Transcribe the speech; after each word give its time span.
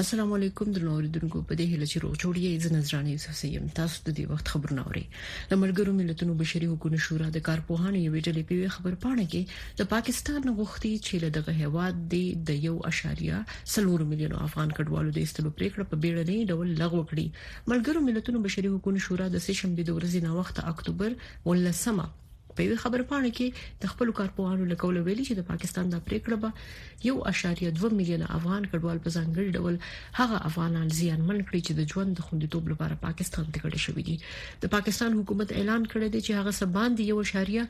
السلام 0.00 0.30
علیکم 0.32 0.68
د 0.76 0.80
نوریدونکو 0.88 1.40
په 1.48 1.56
دې 1.60 1.64
هله 1.70 1.86
چې 1.88 2.00
روغ 2.02 2.12
جوړی 2.20 2.52
زنه 2.66 2.78
ځرانه 2.90 3.10
یوسف 3.16 3.34
سیم 3.40 3.64
تاسو 3.78 3.96
د 4.04 4.08
دې 4.18 4.24
وخت 4.36 4.46
خبرونه 4.52 4.82
اوري 4.86 5.02
د 5.50 5.58
ملګرو 5.62 5.92
ملتونو 6.00 6.36
بشري 6.38 6.70
حقوقو 6.70 7.00
شورا 7.06 7.26
د 7.34 7.38
کارپوهانو 7.48 7.98
یو 8.04 8.12
ویډیو 8.14 8.48
پیوي 8.52 8.70
خبر 8.76 8.96
پاڼه 9.02 9.26
کې 9.32 9.82
د 9.82 9.90
پاکستان 9.90 10.38
غوښتي 10.58 10.92
چې 11.06 11.14
له 11.26 11.36
دغه 11.36 11.52
هواد 11.64 11.94
دی 12.16 12.22
د 12.52 12.64
یو 12.68 12.72
اشاریه 12.92 13.42
سلور 13.74 14.06
میلیون 14.14 14.34
افغان 14.46 14.72
کډوالو 14.80 15.14
د 15.18 15.28
استلو 15.28 15.54
پریکړه 15.60 15.84
په 15.92 16.02
بیړنۍ 16.02 16.40
ډول 16.54 16.72
لغوه 16.82 17.04
کړي 17.12 17.26
ملګرو 17.70 18.06
ملتونو 18.08 18.42
بشري 18.48 18.72
حقوقو 18.74 19.04
شورا 19.10 19.28
د 19.34 19.46
سې 19.46 19.62
شنبه 19.62 19.88
د 19.90 20.00
ورځې 20.00 20.30
نه 20.30 20.42
وخت 20.42 20.64
اکتوبر 20.72 21.20
ولسمه 21.50 22.08
په 22.56 22.66
یوه 22.68 22.80
خبرپاڼه 22.82 23.30
کې 23.36 23.78
د 23.82 23.92
خپل 23.92 24.12
کارپوهانو 24.20 24.68
لکول 24.72 24.98
ویلي 25.06 25.24
چې 25.28 25.38
د 25.40 25.46
پاکستان 25.50 25.92
د 25.92 26.02
پریکړه 26.08 26.40
به 26.44 27.08
یو 27.08 27.14
اشاریه 27.30 27.70
2 27.78 27.90
میلیونه 28.00 28.28
افغان 28.38 28.66
کډوال 28.72 29.00
په 29.06 29.14
ځانګړي 29.16 29.48
ډول 29.58 29.78
هغه 30.18 30.40
افغانان 30.50 30.90
زیانمن 30.98 31.40
کړي 31.44 31.60
چې 31.66 31.78
د 31.78 31.88
ژوند 31.94 32.20
د 32.20 32.26
خوندیتوب 32.28 32.70
لپاره 32.72 32.98
پاکستان 33.06 33.46
ته 33.54 33.64
کډه 33.64 33.84
شوې 33.86 34.02
دي 34.08 34.66
د 34.66 34.72
پاکستان 34.76 35.16
حکومت 35.20 35.54
اعلان 35.60 35.86
کړی 35.94 36.14
دی 36.16 36.22
چې 36.26 36.40
هغه 36.42 36.54
سبان 36.60 36.98
دی 37.00 37.08
یو 37.12 37.18
اشاریه 37.24 37.66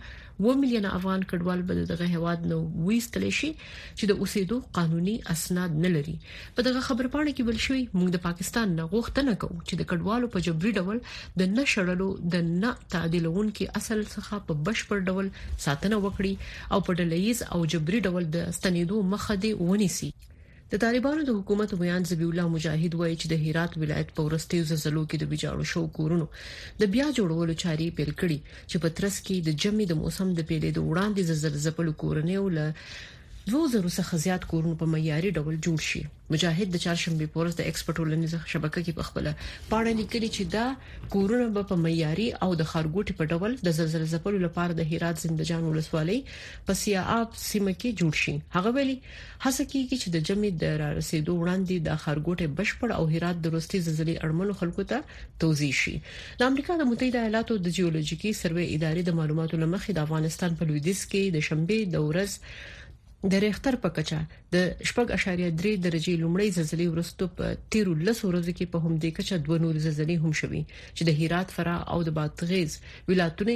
2 0.49 0.57
میلیونه 0.65 0.95
افغان 0.99 1.25
کډوال 1.33 1.65
به 1.71 1.89
دغه 1.93 2.11
هواد 2.17 2.49
نو 2.55 2.61
وېستل 2.63 3.29
شي 3.41 3.53
چې 3.55 4.13
د 4.13 4.23
اوسېدو 4.23 4.61
قانوني 4.81 5.17
اسناد 5.37 5.79
نه 5.87 5.95
لري 5.97 6.17
په 6.59 6.69
دغه 6.71 6.85
خبرپاڼه 6.91 7.33
کې 7.37 7.49
بل 7.51 7.63
شوی 7.69 7.83
موږ 7.85 8.19
د 8.19 8.25
پاکستان 8.29 8.77
نه 8.83 8.91
غوښتنه 8.95 9.39
کوو 9.45 9.59
چې 9.63 9.83
د 9.83 9.91
کډوالو 9.95 10.33
په 10.37 10.47
جبري 10.51 10.75
ډول 10.83 11.03
د 11.41 11.51
نشړلو 11.57 12.09
د 12.37 12.47
نه 12.53 12.75
تعدیلون 12.97 13.55
کې 13.59 13.83
اصل 13.83 14.05
څخه 14.15 14.45
په 14.51 14.63
بشپړ 14.73 14.99
ډول 15.11 15.27
ساتنه 15.67 15.97
وکړي 16.07 16.35
او 16.73 16.79
په 16.89 16.97
ډلهیز 17.01 17.39
او 17.53 17.61
جبري 17.73 18.01
ډول 18.11 18.25
د 18.37 18.53
ستنېدو 18.59 18.97
مخه 19.13 19.35
دی 19.45 19.53
ونیسي 19.69 20.11
د 20.73 20.81
طالبانو 20.85 21.21
د 21.29 21.39
حکومت 21.39 21.71
بیان 21.83 22.03
زبی 22.11 22.27
الله 22.31 22.47
مجاهد 22.57 22.93
وایي 23.01 23.17
چې 23.21 23.27
د 23.29 23.35
هرات 23.45 23.73
ولایت 23.83 24.09
په 24.19 24.29
ورستیو 24.29 24.69
زلزلو 24.73 25.03
کې 25.09 25.17
د 25.19 25.25
بجاړو 25.33 25.65
شو 25.73 25.83
کورونو 25.97 26.27
د 26.83 26.93
بیا 26.95 27.07
جوړولو 27.19 27.55
چارې 27.63 27.95
پیل 27.97 28.13
کړي 28.21 28.39
چې 28.71 28.77
په 28.85 28.89
ترس 29.01 29.17
کې 29.27 29.37
د 29.49 29.65
جمی 29.65 29.85
د 29.91 29.95
موسم 30.03 30.29
د 30.37 30.41
پیلې 30.51 30.71
د 30.73 30.79
وړاندې 30.91 31.23
زلزلې 31.29 31.71
په 31.77 31.83
کورنیو 32.05 32.45
له 32.57 32.67
2000 33.47 33.89
څخه 33.97 34.17
زیات 34.23 34.45
کورونه 34.51 34.77
په 34.81 34.87
معیاري 34.93 35.31
ډول 35.39 35.55
جوړ 35.67 35.79
شي 35.87 36.01
مجاهد 36.33 36.71
د 36.73 36.83
چهارشنبه 36.85 37.27
پورز 37.37 37.57
د 37.61 37.67
ایکسپورټولنیز 37.71 38.35
شبکې 38.53 38.93
په 38.99 39.07
خپل 39.09 39.29
پاڼه 39.71 39.95
لیکلي 40.01 40.27
چې 40.35 40.51
دا 40.55 40.67
کورونه 41.15 41.63
په 41.71 41.79
معیاري 41.87 42.27
او 42.45 42.49
د 42.61 42.69
خارګوټي 42.73 43.17
په 43.21 43.25
ډول 43.33 43.57
د 43.67 43.75
زلزلې 43.79 44.05
زپلو 44.13 44.43
لپاره 44.45 44.77
د 44.81 44.87
هرات 44.93 45.23
زندجان 45.25 45.67
ولسوالۍ 45.69 46.19
په 46.69 46.79
سیااب 46.83 47.33
سیمه 47.47 47.73
کې 47.79 48.01
جوړ 48.03 48.21
شي 48.23 48.35
هغه 48.59 48.73
ویلي 48.79 48.95
هڅه 49.07 49.67
کیږي 49.73 49.97
چې 50.03 50.15
د 50.17 50.29
جمعي 50.29 50.51
د 50.61 50.77
رسیدو 51.01 51.35
وړاندې 51.39 51.89
د 51.89 51.99
خارګوټي 52.03 52.53
بشپړ 52.61 52.99
او 53.01 53.07
هرات 53.17 53.41
د 53.47 53.55
روستي 53.57 53.81
زلزلې 53.89 54.29
اړمنو 54.29 54.61
خلکو 54.63 54.85
ته 54.93 55.41
توضیح 55.47 55.73
شي 55.83 55.97
د 56.45 56.53
امریکا 56.53 56.79
د 56.85 56.89
متحده 56.95 57.25
ایالاتو 57.27 57.59
د 57.67 57.75
جیولوجیکی 57.81 58.33
سروې 58.43 58.79
ادارې 58.79 59.11
د 59.11 59.19
معلوماتو 59.21 59.61
لمخې 59.67 59.99
د 60.01 60.09
افغانستان 60.09 60.61
په 60.63 60.71
لویدیس 60.73 61.05
کې 61.09 61.37
د 61.39 61.49
شنبه 61.49 61.81
د 61.97 62.07
ورځ 62.07 62.79
د 63.31 63.35
ریختر 63.45 63.75
په 63.83 63.89
کچه 63.97 64.17
د 64.55 64.57
شپږ 64.91 65.07
اشاریه 65.17 65.51
3 65.59 65.73
درجې 65.87 66.13
لومړی 66.23 66.49
زلزلې 66.59 66.87
ورستو 66.93 67.25
په 67.41 67.47
13 67.77 68.29
ورځو 68.29 68.53
کې 68.59 68.67
په 68.73 68.79
همدې 68.85 69.11
کچه 69.19 69.37
دوه 69.47 69.57
نور 69.65 69.75
زلزلې 69.87 70.17
هم 70.25 70.33
شوي 70.41 70.63
چې 70.97 71.03
د 71.05 71.11
هرات 71.21 71.49
فرا 71.57 71.77
او 71.93 71.99
د 72.09 72.17
بادغیز 72.19 72.73
ولایتونه 73.11 73.55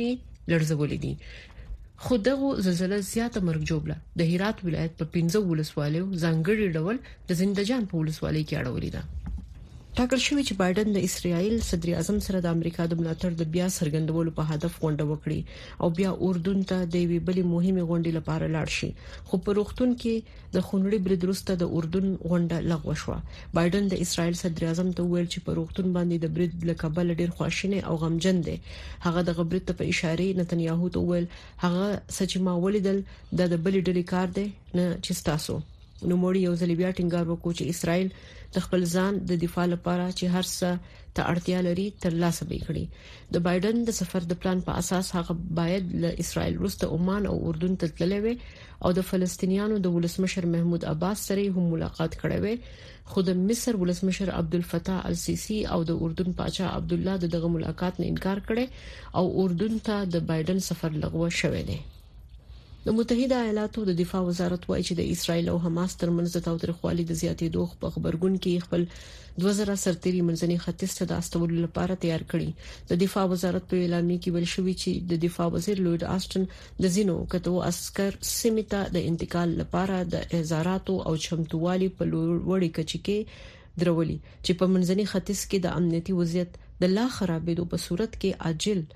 لړزولې 0.51 0.99
دي 1.05 1.13
خو 2.05 2.15
دغه 2.29 2.49
زلزلې 2.67 2.99
زیاته 3.13 3.41
مرګ 3.49 3.63
جوړه 3.73 3.97
د 4.21 4.29
هرات 4.31 4.59
ولایت 4.69 4.93
په 5.01 5.05
15 5.19 5.51
ولسوالیو 5.51 6.07
ځانګړي 6.23 6.67
ډول 6.77 6.97
د 7.29 7.41
زندجان 7.41 7.83
په 7.89 7.95
ولسوالۍ 8.01 8.43
کې 8.49 8.55
اړولې 8.63 8.91
ده 8.97 9.03
ټاکل 9.99 10.21
شوې 10.27 10.43
چې 10.49 10.55
بایدن 10.61 10.89
د 10.95 10.99
اسرایل 11.09 11.55
صدر 11.69 11.91
اعظم 11.99 12.17
سره 12.27 12.39
د 12.47 12.57
امریکا 12.57 12.83
د 12.89 12.93
ملاتړ 13.01 13.31
د 13.37 13.43
بیا 13.55 13.67
سرګندولو 13.79 14.31
په 14.39 14.43
هدف 14.57 14.73
غونډه 14.83 15.05
وکړي 15.09 15.41
او 15.85 15.89
بیا 16.01 16.09
اردن 16.27 16.59
ته 16.73 16.79
د 16.97 17.05
وی 17.13 17.19
بلې 17.27 17.45
مهمه 17.55 17.83
غونډې 17.89 18.13
لپاره 18.19 18.51
لاړ 18.57 18.69
شي 18.79 18.89
خو 19.31 19.35
په 19.47 19.51
روختون 19.59 19.91
کې 20.03 20.15
د 20.57 20.65
خونړي 20.67 20.99
بریدرسته 21.07 21.53
د 21.63 21.71
اردن 21.79 22.05
غونډه 22.31 22.57
لغوه 22.73 22.95
شوه 23.03 23.19
بایدن 23.59 23.85
د 23.93 24.03
اسرایل 24.07 24.35
صدر 24.43 24.63
اعظم 24.71 24.89
ته 24.99 25.03
ویل 25.13 25.29
چې 25.33 25.41
په 25.47 25.51
روختون 25.61 25.87
باندې 25.97 26.17
د 26.25 26.35
برید 26.35 26.53
لکبل 26.73 27.07
ډیر 27.21 27.31
خواشینه 27.39 27.79
او 27.93 27.97
غمجن 28.05 28.37
دي 28.51 28.57
هغه 29.07 29.21
د 29.31 29.39
غبرت 29.39 29.67
په 29.79 29.85
اشاره 29.95 30.27
نتنیاهو 30.43 30.93
ته 30.99 31.07
ویل 31.13 31.27
هغه 31.65 31.87
سچ 32.19 32.31
ما 32.51 32.55
ولیدل 32.67 32.99
د 33.15 33.41
بلې 33.65 33.81
ډلې 33.87 34.05
کار 34.13 34.29
دی 34.41 34.47
نه 34.77 34.85
چې 35.05 35.13
تاسو 35.31 35.57
نوموړي 36.11 36.41
یو 36.49 36.55
ځل 36.61 36.73
بیا 36.79 36.89
ټینګار 36.97 37.27
وکړ 37.29 37.53
چې 37.59 37.65
اسرائیل 37.75 38.09
د 38.57 38.65
خپل 38.65 38.81
ځان 38.97 39.15
د 39.29 39.33
دفاع 39.45 39.65
لپاره 39.75 40.07
چې 40.19 40.25
هرڅه 40.35 40.71
ته 41.19 41.29
اړتیا 41.35 41.59
لري 41.69 41.87
ترلاسه 42.03 42.43
به 42.51 42.59
کړي 42.67 42.85
د 43.37 43.45
بایدن 43.47 43.77
د 43.87 43.91
سفر 44.01 44.23
د 44.33 44.41
پلان 44.41 44.59
په 44.67 44.73
اساس 44.83 45.07
هغه 45.19 45.33
باید 45.61 45.85
له 46.03 46.11
اسرائیل 46.27 46.55
وروسته 46.61 46.85
عمان 46.99 47.23
او 47.33 47.37
اردن 47.53 47.73
ته 47.85 47.97
تللی 48.03 48.21
وي 48.27 48.35
او 48.85 48.91
د 49.01 49.09
فلسطینیانو 49.13 49.77
د 49.89 49.97
ولسمشر 49.97 50.45
محمود 50.59 50.83
عباس 50.93 51.19
سره 51.33 51.43
هم 51.57 51.65
ملاقات 51.73 52.13
کړې 52.21 52.39
وي 52.45 52.55
خو 53.15 53.19
د 53.33 53.43
مصر 53.49 53.73
ولسمشر 53.83 54.29
عبد 54.39 54.55
الفتاح 54.63 55.01
السیسی 55.15 55.59
او 55.77 55.81
د 55.91 56.07
اردن 56.07 56.31
پاچا 56.43 56.67
عبد 56.77 56.93
الله 57.01 57.15
دغه 57.41 57.53
ملاقات 57.59 57.95
نه 58.07 58.13
انکار 58.15 58.39
کړي 58.49 58.65
او 59.21 59.25
اردن 59.45 59.75
ته 59.91 59.97
د 60.15 60.27
بایدن 60.33 60.59
سفر 60.73 60.91
لغوه 61.05 61.31
شوې 61.43 61.63
ده 61.71 61.79
د 62.87 62.93
متحده 62.97 63.37
ایالاتو 63.45 63.83
د 63.87 63.95
دفاع 64.01 64.19
وزارت 64.27 64.67
وایي 64.73 64.83
چې 64.89 64.95
د 64.99 65.03
اسرایل 65.15 65.47
او 65.53 65.55
حماس 65.65 65.93
ترمنځ 66.01 66.29
د 66.35 66.41
تاوتریخوالي 66.49 67.05
د 67.07 67.13
زیاتېدو 67.23 67.63
په 67.85 67.95
خبرګون 67.95 68.35
کې 68.43 68.63
خپل 68.65 68.83
2000 69.45 69.81
سرتيري 69.85 70.21
منځني 70.29 70.57
ختیځ 70.65 70.93
ته 70.99 71.05
د 71.13 71.23
استولو 71.23 71.57
لپاره 71.65 71.97
تیار 72.05 72.23
کړي 72.31 72.51
د 72.91 73.01
دفاع 73.05 73.25
وزارت 73.33 73.65
په 73.73 73.81
اعلان 73.87 74.07
کې 74.13 74.35
ویل 74.37 74.47
شوې 74.55 74.75
چې 74.83 75.09
د 75.15 75.21
دفاع 75.25 75.49
وزیر 75.57 75.83
لوید 75.89 76.05
آستن 76.17 76.47
د 76.87 76.93
زینو 76.99 77.17
کتو 77.35 77.57
عسكر 77.71 78.21
سمیتا 78.35 78.83
د 78.99 79.11
انتقال 79.11 79.57
لپاره 79.63 79.99
د 80.13 80.39
ازاراتو 80.43 80.99
او 81.09 81.17
چمتووالي 81.27 81.91
په 81.99 82.11
لور 82.13 82.31
وړي 82.37 82.71
کچې 82.77 82.99
کې 83.09 83.83
درولي 83.83 84.17
چې 84.45 84.59
په 84.63 84.71
منځني 84.79 85.11
ختیځ 85.15 85.43
کې 85.51 85.59
د 85.69 85.77
امنیتي 85.83 86.17
وضعیت 86.23 86.55
د 86.87 86.97
لا 86.97 87.11
خرابېدو 87.19 87.71
په 87.77 87.85
صورت 87.89 88.19
کې 88.21 88.47
عاجل 88.47 88.87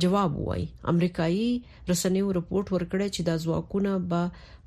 جواب 0.00 0.36
وای 0.44 0.62
امریکایي 0.92 1.48
رسنیو 1.90 2.30
رپورټ 2.38 2.66
ورکړی 2.72 3.08
چې 3.14 3.20
دا 3.28 3.34
ځواکونه 3.44 3.90
به 4.10 4.20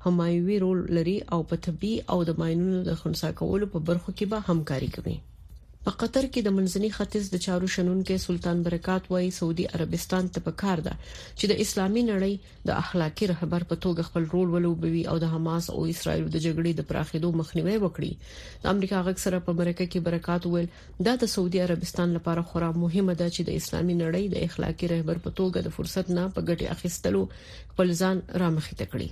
همایوي 0.06 0.56
رول 0.64 0.78
لري 0.96 1.18
او 1.32 1.40
په 1.50 1.56
طبي 1.66 1.94
او 2.12 2.18
د 2.28 2.30
ماينونو 2.40 2.78
د 2.84 2.90
خنثی 3.00 3.30
کولو 3.40 3.66
په 3.74 3.78
برخو 3.88 4.10
کې 4.18 4.24
به 4.32 4.38
همکاري 4.48 4.88
کوي 4.96 5.16
په 5.86 5.92
قطر 6.02 6.24
کې 6.32 6.40
د 6.44 6.48
منځني 6.58 6.90
ختیځ 6.96 7.24
د 7.32 7.36
چارو 7.46 7.66
شنونکو 7.74 8.14
سلطان 8.26 8.58
برکات 8.68 9.02
وایي 9.12 9.28
سعودي 9.38 9.64
عربستان 9.76 10.24
ته 10.34 10.40
پکار 10.46 10.78
ده 10.86 10.94
چې 11.38 11.44
د 11.50 11.54
اسلامي 11.64 12.02
نړۍ 12.10 12.34
د 12.70 12.80
اخلاقی 12.84 13.24
رهبر 13.32 13.62
په 13.72 13.76
توګه 13.84 14.06
خپل 14.08 14.24
رول 14.34 14.48
ولوبوي 14.54 15.02
او 15.10 15.14
د 15.26 15.30
حماس 15.34 15.64
او 15.74 15.80
اسرایل 15.94 16.24
د 16.30 16.36
جګړې 16.46 16.72
د 16.80 16.88
پراخېدو 16.90 17.28
مخنیوي 17.42 17.76
وکړي 17.84 18.12
د 18.66 18.74
امریکا 18.74 18.98
غکسره 19.10 19.38
په 19.46 19.50
امریکا 19.58 19.84
کې 19.92 20.00
برکات 20.08 20.42
ویل 20.54 20.68
دا 21.10 21.14
د 21.22 21.32
سعودي 21.34 21.58
عربستان 21.68 22.08
لپاره 22.18 22.42
خورا 22.50 22.70
مهمه 22.84 23.14
ده 23.22 23.28
چې 23.36 23.40
د 23.48 23.60
اسلامي 23.60 23.94
نړۍ 24.02 24.24
د 24.34 24.50
اخلاقی 24.50 24.86
رهبر 24.96 25.16
په 25.24 25.30
توګه 25.38 25.58
د 25.66 25.78
فرصت 25.78 26.06
نه 26.16 26.24
په 26.34 26.40
ګټه 26.48 26.66
اخیستلو 26.76 27.22
خپل 27.70 27.88
ځان 28.00 28.16
رامخې 28.42 28.72
تکړي 28.84 29.08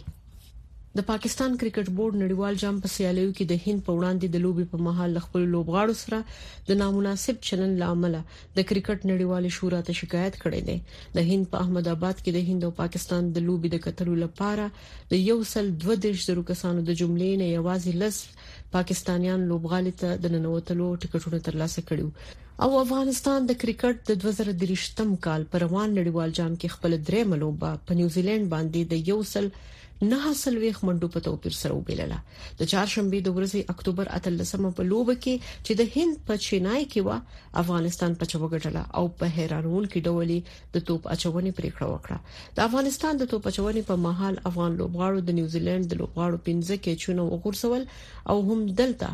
د 0.98 1.04
پاکستان 1.10 1.54
کرکټ 1.60 1.86
بورډ 1.94 2.14
نړیوال 2.24 2.54
جام 2.62 2.76
په 2.82 2.88
سیالیو 2.96 3.30
کې 3.36 3.44
د 3.52 3.62
هند 3.62 3.80
په 3.86 3.92
وړاندې 3.98 4.26
د 4.34 4.42
لوبي 4.44 4.64
په 4.74 4.78
مهال 4.86 5.12
خپل 5.24 5.42
لوبغاړو 5.54 5.94
سره 6.02 6.18
د 6.68 6.78
نامناسب 6.82 7.40
چلن 7.48 7.72
لامل 7.80 8.14
د 8.18 8.58
کرکټ 8.68 8.98
نړیوال 9.10 9.44
شورا 9.56 9.80
ته 9.88 9.96
شکایت 10.02 10.34
کړې 10.42 10.60
ده 10.68 11.16
د 11.16 11.26
هند 11.32 11.44
په 11.56 11.64
احمد 11.64 11.86
آباد 11.94 12.16
کې 12.22 12.30
د 12.38 12.46
هند 12.52 12.62
او 12.70 12.70
پاکستان 12.82 13.22
د 13.40 13.46
لوبي 13.48 13.68
د 13.74 13.84
کتلو 13.88 14.14
لپاره 14.24 14.66
د 15.14 15.22
یو 15.28 15.38
سل 15.54 15.66
22 15.86 16.24
زرو 16.28 16.46
کسانو 16.52 16.86
د 16.92 17.00
جملې 17.02 17.30
نه 17.42 17.46
یوازې 17.56 17.92
لس 18.06 18.16
پاکستانیان 18.78 19.40
لوبغالي 19.52 19.92
ته 20.06 20.22
د 20.24 20.38
ننوتلو 20.38 20.86
ټیکټونه 21.02 21.38
ترلاسه 21.50 21.86
کړي 21.92 22.40
او 22.64 22.70
افغانستان 22.84 23.38
د 23.52 23.58
کرکټ 23.62 23.96
د 24.10 24.24
2023م 24.24 25.18
کال 25.28 25.50
پر 25.52 25.66
روان 25.68 25.88
نړیوال 26.00 26.38
جام 26.40 26.52
کې 26.54 26.76
خپل 26.78 26.92
درې 27.08 27.30
ملوبه 27.34 27.72
په 27.88 28.00
نیوزیلند 28.02 28.50
باندې 28.58 28.92
د 28.94 29.14
یو 29.14 29.22
سل 29.36 29.54
نه 30.02 30.32
سلويخ 30.38 30.78
منډو 30.84 31.08
په 31.14 31.20
توپیر 31.24 31.52
سره 31.56 31.74
وبیلله 31.74 32.16
د 32.60 32.68
چهارشنبه 32.72 33.20
د 33.22 33.28
ورځې 33.36 33.60
اکتوبر 33.74 34.08
13 34.16 34.72
په 34.78 34.82
لوب 34.90 35.10
کې 35.22 35.34
چې 35.66 35.72
د 35.78 35.82
هند 35.94 36.18
په 36.30 36.36
چینای 36.46 36.80
کې 36.92 37.00
وا 37.06 37.18
افغانستان 37.62 38.14
په 38.22 38.26
چوغټله 38.32 38.82
او 39.00 39.04
په 39.20 39.26
هیرانون 39.38 39.86
کې 39.92 40.04
ډولې 40.06 40.38
د 40.76 40.86
توپ 40.88 41.08
اچونې 41.14 41.52
پریکړه 41.58 41.86
وکړه 41.90 42.18
د 42.56 42.66
افغانستان 42.68 43.14
د 43.20 43.30
توپ 43.32 43.42
اچونې 43.50 43.82
په 43.90 43.94
محل 44.06 44.34
افغان 44.50 44.72
لوبغاړو 44.80 45.20
د 45.28 45.38
نیوزیلند 45.40 45.84
د 45.92 46.00
لوبغاړو 46.00 46.42
پنځه 46.46 46.74
کې 46.84 46.92
چونه 47.02 47.22
وغورسول 47.24 47.82
او 48.34 48.40
هم 48.48 48.66
دلته 48.80 49.08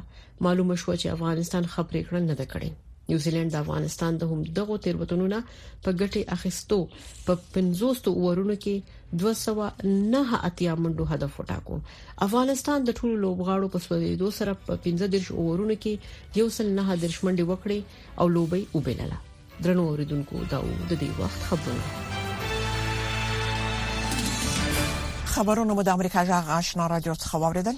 معلومه 0.45 0.77
شو 0.83 0.97
چې 1.01 1.07
افغانستان 1.19 1.63
خبرې 1.75 2.03
کړن 2.09 2.25
نه 2.33 2.39
ده 2.41 2.47
کړې 2.55 2.71
نیوزیلند 3.11 3.51
د 3.55 3.61
افغانستان 3.65 4.13
د 4.23 4.33
هم 4.33 4.41
دغه 4.61 4.81
تیروتنونه 4.87 5.43
په 5.85 5.91
ګټه 6.01 6.21
اخیستو 6.39 6.79
په 7.29 7.39
50 7.59 8.11
اورونو 8.25 8.57
کې 8.65 8.77
209 9.19 10.35
اتیا 10.47 10.75
منډو 10.81 11.05
هدف 11.13 11.39
وټاکو 11.41 11.77
افغانستان 12.27 12.85
د 12.89 12.97
ټولو 12.99 13.15
لوبغاړو 13.25 13.73
په 13.75 13.79
سویدو 13.87 14.29
سره 14.39 14.53
په 14.67 14.73
15 14.85 15.11
درش 15.15 15.29
اورونو 15.33 15.77
کې 15.85 15.95
یو 16.41 16.47
سل 16.57 16.67
نه 16.79 16.83
درش 17.05 17.19
منډي 17.29 17.45
وکړي 17.51 17.79
او 18.25 18.29
لوبي 18.35 18.63
وبلله 18.75 19.19
درنو 19.69 19.87
اوریدونکو 19.93 20.35
دا 20.53 20.59
و 20.67 20.69
د 20.93 20.95
دې 21.03 21.11
وخت 21.23 21.41
خبرونه 21.49 21.85
خبرونه 25.35 25.71
مو 25.79 25.83
د 25.89 25.91
امریکا 26.01 26.21
جغ 26.31 26.45
آشنا 26.59 26.85
رادیو 26.95 27.15
څخه 27.25 27.35
واوریدل 27.47 27.77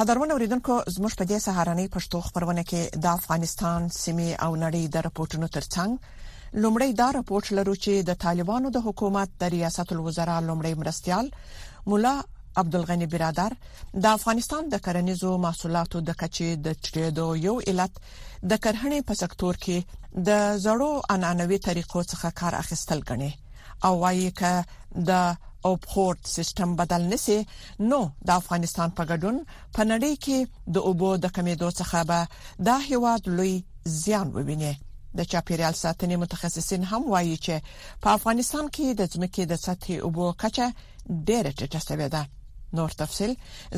قدرمن 0.00 0.28
اوریدونکو 0.34 0.74
زموږ 0.96 1.14
په 1.22 1.26
دې 1.30 1.38
سهارنۍ 1.46 1.86
پښتو 1.98 2.16
خبرونه 2.28 2.62
کې 2.72 2.82
د 3.06 3.08
افغانستان 3.14 3.80
سیمه 4.00 4.28
او 4.46 4.50
نړۍ 4.64 4.82
د 4.96 4.98
راپورټونو 5.08 5.46
ترڅنګ 5.58 5.90
لومړی 6.60 6.90
دا 7.00 7.04
راپورټ 7.16 7.46
لرو 7.56 7.74
چې 7.84 7.92
د 8.08 8.16
طالبانو 8.24 8.70
د 8.72 8.78
حکومت 8.86 9.28
د 9.42 9.52
ریاست 9.54 9.88
الوزرا 9.94 10.38
لومړی 10.48 10.74
مرستيال 10.80 11.26
مولا 11.88 12.12
عبدالغنی 12.62 13.06
برادر 13.14 13.52
د 14.06 14.06
افغانستان 14.16 14.62
د 14.74 14.82
کرنیزو 14.88 15.30
محصولاتو 15.44 15.98
د 16.08 16.18
کچې 16.20 16.48
د 16.66 16.76
ټریډو 16.84 17.26
یو 17.46 17.54
علت 17.72 17.92
د 18.52 18.60
کرهنې 18.64 19.00
په 19.12 19.20
سکتور 19.22 19.54
کې 19.64 19.78
د 20.28 20.60
زړو 20.66 20.90
انانوي 21.16 21.58
طریقو 21.68 22.00
څخه 22.12 22.30
کار 22.42 22.52
اخیستل 22.62 23.00
غني 23.14 23.30
او 23.88 23.92
وايي 24.04 24.28
ک 24.44 25.00
د 25.10 25.26
اوبخورت 25.72 26.20
سیستم 26.36 26.76
بدل 26.84 27.02
نسی 27.16 27.38
نو 27.90 28.00
د 28.26 28.28
افغانستان 28.40 28.88
په 28.96 29.02
ګډون 29.10 29.36
په 29.74 29.80
نړۍ 29.92 30.12
کې 30.24 30.38
د 30.78 30.94
اوبو 30.94 31.10
د 31.26 31.36
کمیدو 31.38 31.68
څخه 31.82 31.98
به 32.10 32.20
د 32.72 32.88
هیواد 32.92 33.22
لوی 33.40 33.54
زیان 34.00 34.26
وویني 34.38 34.74
د 35.18 35.24
چاپیریال 35.32 35.74
ساتنې 35.84 36.16
متخصصین 36.24 36.82
هم 36.90 37.02
وایي 37.12 37.36
چې 37.44 37.54
په 38.02 38.08
افغانستان 38.18 38.66
کې 38.74 38.86
د 39.00 39.10
ځمکې 39.14 39.42
د 39.46 39.54
سطحې 39.66 39.96
اوبو 40.06 40.26
کچه 40.42 40.66
ډېره 41.28 41.50
ټیټه 41.58 41.80
شوې 41.88 42.08
ده 42.14 42.22
نور 42.76 42.90
تفصيل 43.02 43.32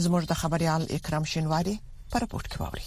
زموږ 0.04 0.22
د 0.26 0.32
خبريال 0.42 0.82
اکرام 0.98 1.24
شینواری 1.32 1.74
پر 2.10 2.22
پورت 2.30 2.46
کوي 2.58 2.84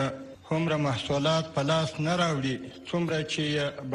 همره 0.54 0.78
محصولات 0.88 1.54
په 1.58 1.62
لاس 1.74 1.94
نه 2.00 2.16
راوړي 2.24 2.56
څومره 2.90 3.20
چې 3.34 3.42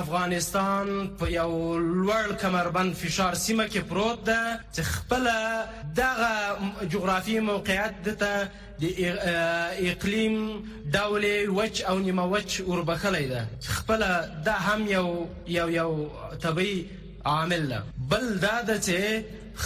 افغانستان 0.00 0.86
په 1.18 1.24
یو 1.30 1.52
لوړ 2.04 2.26
کمربند 2.42 2.94
فشار 3.00 3.34
سیمه 3.44 3.64
کې 3.72 3.82
پروت 3.92 4.20
ده 4.28 4.42
چې 4.74 4.82
خپل 4.82 5.28
دغه 6.00 6.34
جغرافي 6.94 7.40
موقعیت 7.50 8.02
دته 8.08 8.48
د 8.82 8.84
اقلیم 9.90 10.34
ډول 10.96 11.24
وچ 11.58 11.76
او 11.88 11.98
نیمه 11.98 12.24
وچ 12.34 12.60
اوربخلې 12.60 13.26
ده 13.34 13.72
خپل 13.76 14.00
دا 14.48 14.56
هم 14.66 14.86
یو 14.90 15.06
یو 15.56 15.68
یو 15.76 15.90
طبي 16.46 16.76
عامل 17.32 17.66
ده 17.72 17.82
بل 18.10 18.28
دا 18.46 18.56
د 18.70 18.82
چې 18.86 18.98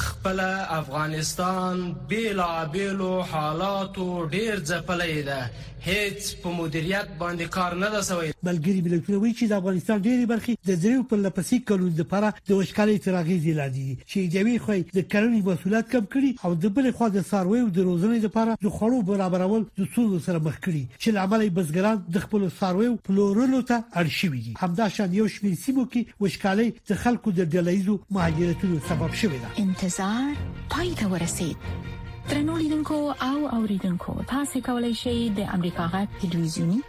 خپل 0.00 0.40
افغانستان 0.40 1.80
بیلا 2.08 2.64
بیلو 2.72 3.12
حالاتو 3.30 4.24
ډیر 4.36 4.56
ځپلې 4.70 5.16
ده 5.30 5.50
هیڅ 5.86 6.28
په 6.44 6.52
مدیریت 6.60 7.10
باندې 7.18 7.46
کار 7.56 7.74
نه 7.82 7.88
ده 7.94 8.00
سوی 8.08 8.30
بلګری 8.46 8.80
ملتونه 8.86 9.18
وایي 9.18 9.34
چې 9.38 9.50
د 9.50 9.60
افغانستان 9.60 10.02
ډېری 10.06 10.26
برخې 10.30 10.56
د 10.70 10.80
دریو 10.84 11.04
پر 11.10 11.18
لپسې 11.26 11.58
کلون 11.70 11.92
د 11.98 12.06
پره 12.12 12.30
د 12.50 12.58
وشکالي 12.60 12.96
تراغي 13.06 13.36
زیلادي 13.44 13.86
چې 13.88 14.32
د 14.34 14.48
وی 14.48 14.54
خو 14.64 14.72
د 14.98 15.06
کرنې 15.12 15.42
محصولات 15.48 15.92
کم 15.94 16.08
کړي 16.14 16.48
او 16.48 16.54
د 16.64 16.74
بل 16.78 16.90
خو 17.00 17.10
د 17.18 17.24
ساروي 17.30 17.60
او 17.66 17.68
د 17.78 17.86
روزنې 17.90 18.24
لپاره 18.26 18.58
د 18.64 18.74
خوړو 18.76 19.02
برابرول 19.12 19.66
د 19.80 19.90
څو 19.94 20.18
سره 20.26 20.44
مخ 20.48 20.58
کړي 20.64 20.82
چې 20.96 21.16
لامل 21.18 21.46
بزګران 21.60 22.02
د 22.18 22.24
خپل 22.26 22.48
ساروي 22.60 22.90
پلورلو 23.10 23.62
ته 23.72 23.80
اړ 23.98 24.06
شوي 24.20 24.40
دي 24.48 24.56
همداشان 24.64 25.16
یو 25.20 25.28
شمېر 25.36 25.64
سیمو 25.66 25.86
کې 25.94 26.20
وشکالي 26.26 26.68
د 26.92 27.00
خلکو 27.06 27.36
د 27.38 27.40
ډلېزو 27.44 28.18
مهاجرتونو 28.18 28.84
سبب 28.90 29.18
شوی 29.22 29.38
ده 29.46 29.64
انتظار 29.66 30.60
پای 30.76 30.94
ته 31.02 31.14
ورسید 31.14 32.04
ترنو 32.28 32.56
لیدونکو 32.58 32.94
او 33.24 33.48
اوریدونکو 33.54 34.12
تاسو 34.30 34.60
کولی 34.66 34.92
شئ 35.02 35.12
د 35.36 35.44
امریکا 35.56 35.84
غا 35.92 36.00
ټلویزیونی 36.24 36.80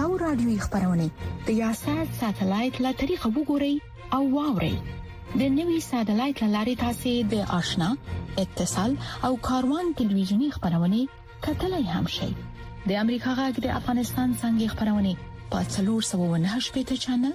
او 0.00 0.16
رادیوي 0.22 0.56
خبرونه 0.64 1.06
د 1.48 1.52
یاشات 1.58 2.08
ساتلایت 2.20 2.74
له 2.86 2.90
طریقو 3.02 3.28
وګورئ 3.36 3.74
او 4.18 4.20
واورئ 4.36 4.74
د 5.42 5.52
نوي 5.58 5.76
ساتلایت 5.90 6.38
لارې 6.54 6.74
تاسو 6.84 7.12
د 7.34 7.44
آشنا 7.58 7.90
اتصال 8.44 8.92
او 9.28 9.30
کاروان 9.48 9.86
ټلویزیونی 10.00 10.48
خبرونه 10.56 11.00
کتلای 11.46 11.84
هم 11.94 12.06
شئ 12.16 12.28
د 12.88 13.00
امریکا 13.04 13.30
غا 13.42 13.46
د 13.60 13.66
افغانستان 13.80 14.28
څنګه 14.42 14.66
خبرونه 14.72 15.12
پاتلور 15.54 16.00
798 16.10 16.74
پټ 16.80 17.00
چنل 17.06 17.34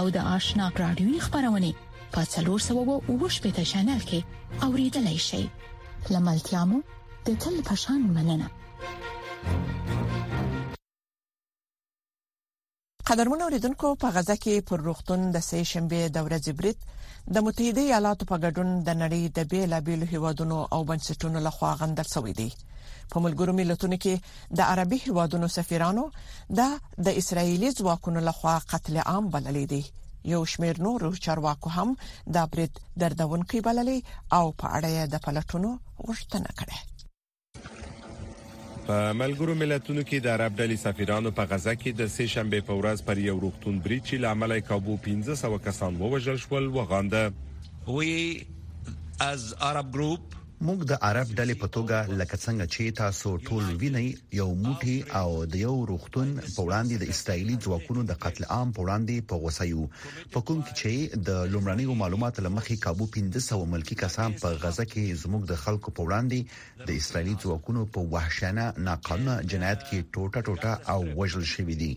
او 0.00 0.04
د 0.18 0.28
آشنا 0.36 0.66
رادیوي 0.84 1.18
خبرونه 1.28 1.70
پاتلور 2.18 2.58
798 2.68 3.48
پټ 3.48 3.64
چنل 3.72 4.00
کې 4.12 4.70
اوریدلای 4.70 5.20
شئ 5.30 5.42
لملتيامو 6.14 6.78
د 7.26 7.38
تل 7.44 7.56
پشان 7.70 8.00
مننه 8.18 8.48
قدرمن 13.08 13.40
اوریدونکو 13.46 13.88
په 14.02 14.08
غزه 14.14 14.36
کې 14.44 14.66
پر 14.68 14.78
روغتون 14.88 15.20
د 15.34 15.42
سې 15.48 15.60
شنبه 15.72 15.98
د 16.14 16.24
ورځې 16.26 16.52
بریټ 16.58 16.78
د 17.34 17.44
متحده 17.48 17.82
ایالاتو 17.88 18.28
په 18.30 18.36
ګډون 18.44 18.68
د 18.88 18.96
نړۍ 19.02 19.22
د 19.36 19.38
بیلابیلو 19.52 20.06
هیوادونو 20.14 20.58
او 20.74 20.80
بنسټونو 20.88 21.38
لخوا 21.48 21.70
غندل 21.82 22.08
شوې 22.14 22.32
دي 22.38 22.50
په 23.12 23.16
ملګرو 23.26 23.52
ملتونو 23.60 23.96
کې 24.06 24.14
د 24.60 24.72
عربي 24.72 24.98
هیوادونو 25.06 25.46
سفیرانو 25.58 26.04
د 26.60 26.74
د 27.08 27.20
اسرایلی 27.22 27.70
ځواکونو 27.78 28.20
لخوا 28.30 28.54
قتل 28.74 28.94
عام 29.08 29.24
بللې 29.36 29.64
دي 29.72 29.82
یو 30.26 30.44
شمیر 30.44 30.80
نورو 30.82 31.14
چارواکو 31.16 31.70
هم 31.70 31.96
دا 32.34 32.46
برید 32.46 32.80
دردونکي 32.98 33.60
بللې 33.60 34.02
او 34.34 34.42
په 34.60 34.66
اړه 34.76 35.08
د 35.14 35.22
پلټونو 35.26 35.70
غوښتنه 36.06 36.50
کړې 36.60 36.78
په 38.86 38.98
ملګرو 39.20 39.54
ملتونو 39.60 40.02
کې 40.08 40.20
د 40.24 40.26
عرب 40.32 40.56
ډلې 40.62 40.78
سفیرانو 40.84 41.30
په 41.38 41.46
غزا 41.52 41.74
کې 41.82 41.92
د 42.00 42.10
سه 42.16 42.26
شنبه 42.34 42.60
په 42.70 42.78
ورځ 42.80 43.04
پر 43.10 43.22
یو 43.28 43.38
روغتون 43.44 43.78
بریچ 43.86 44.12
لامل 44.24 44.56
کابو 44.72 44.98
1500 45.06 45.62
کسان 45.68 45.96
ووژل 46.02 46.42
شول 46.46 46.68
وغانده 46.76 47.22
وی 47.94 48.20
از 49.30 49.46
عرب 49.70 49.90
ګروپ 49.96 50.36
موږ 50.64 50.84
د 50.90 50.96
عرب 51.06 51.28
ډلې 51.38 51.54
په 51.62 51.68
توګه 51.68 52.16
لکه 52.20 52.36
څنګه 52.36 52.66
چې 52.66 52.90
تاسو 52.98 53.36
ټول 53.48 53.64
وینئ 53.80 54.16
یو 54.36 54.46
موټي 54.66 54.94
او 55.20 55.32
د 55.54 55.56
یو 55.62 55.72
روختون 55.88 56.28
په 56.54 56.62
وړاندې 56.62 56.96
د 57.02 57.10
اسرایلی 57.14 57.56
ځواکونو 57.66 58.04
د 58.10 58.16
قتل 58.24 58.46
عام 58.54 58.72
په 58.78 58.86
وړاندې 58.86 59.26
په 59.28 59.36
غوسه 59.42 59.66
یو 59.70 59.84
په 60.36 60.40
کوم 60.50 60.62
کې 60.62 60.80
چې 60.82 61.20
د 61.28 61.42
لومړنیو 61.54 61.94
معلوماتو 62.02 62.44
لمخې 62.46 62.76
کابو 62.86 63.08
1500 63.18 63.60
ملکی 63.74 63.96
کسان 64.04 64.38
په 64.44 64.54
غزه 64.62 64.84
کې 64.94 65.20
زموږ 65.24 65.44
د 65.52 65.60
خلکو 65.64 65.94
په 65.98 66.08
وړاندې 66.08 66.88
د 66.92 66.96
اسرایلی 67.02 67.36
ځواکونو 67.44 67.84
په 67.98 68.06
وحشیانه 68.16 68.66
ناقانونه 68.88 69.36
جنایت 69.54 69.84
کې 69.84 70.10
ټوټه 70.14 70.48
ټوټه 70.48 70.72
او 70.92 71.00
وژل 71.20 71.44
شوی 71.52 71.78
دي 71.84 71.90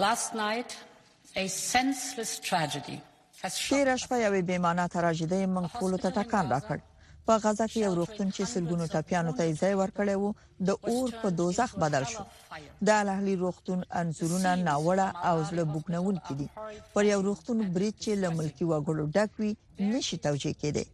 Last 0.00 0.30
night 0.34 0.70
a 1.36 1.46
senseless 1.46 2.46
tragedy 2.48 2.98
تیر 3.68 3.96
شپه 3.96 4.16
یوې 4.18 4.42
بیمانه 4.44 4.88
تراژیدي 4.88 5.46
موږ 5.46 5.78
ټول 5.80 5.96
ته 6.02 6.10
ټکان 6.10 6.48
راکړ 6.52 6.78
په 7.26 7.32
غزا 7.44 7.66
کې 7.66 7.76
یو 7.78 7.94
روغتون 7.94 8.30
چې 8.32 8.40
سلګونو 8.52 8.86
ټپيانو 8.92 9.32
ته 9.38 9.52
ځای 9.60 9.74
ورکړی 9.82 10.14
وو 10.14 10.34
د 10.68 10.90
اور 10.90 11.10
په 11.22 11.30
دوزخ 11.40 11.76
بدل 11.84 12.04
شو 12.12 12.24
د 12.86 12.92
اهلی 13.04 13.36
روغتون 13.44 13.84
انزورونه 14.02 14.56
ناوړه 14.64 15.08
او 15.26 15.44
زړه 15.44 15.64
بوګنون 15.72 16.18
کړي 16.28 16.46
پر 16.94 17.04
یو 17.12 17.22
روغتون 17.30 17.66
بریچ 17.78 17.96
چې 18.04 18.08
لملکی 18.26 18.64
وګړو 18.64 19.14
ډک 19.16 19.30
وي 19.42 19.56
نشي 19.94 20.16
توجیه 20.26 20.52
کېده 20.62 20.88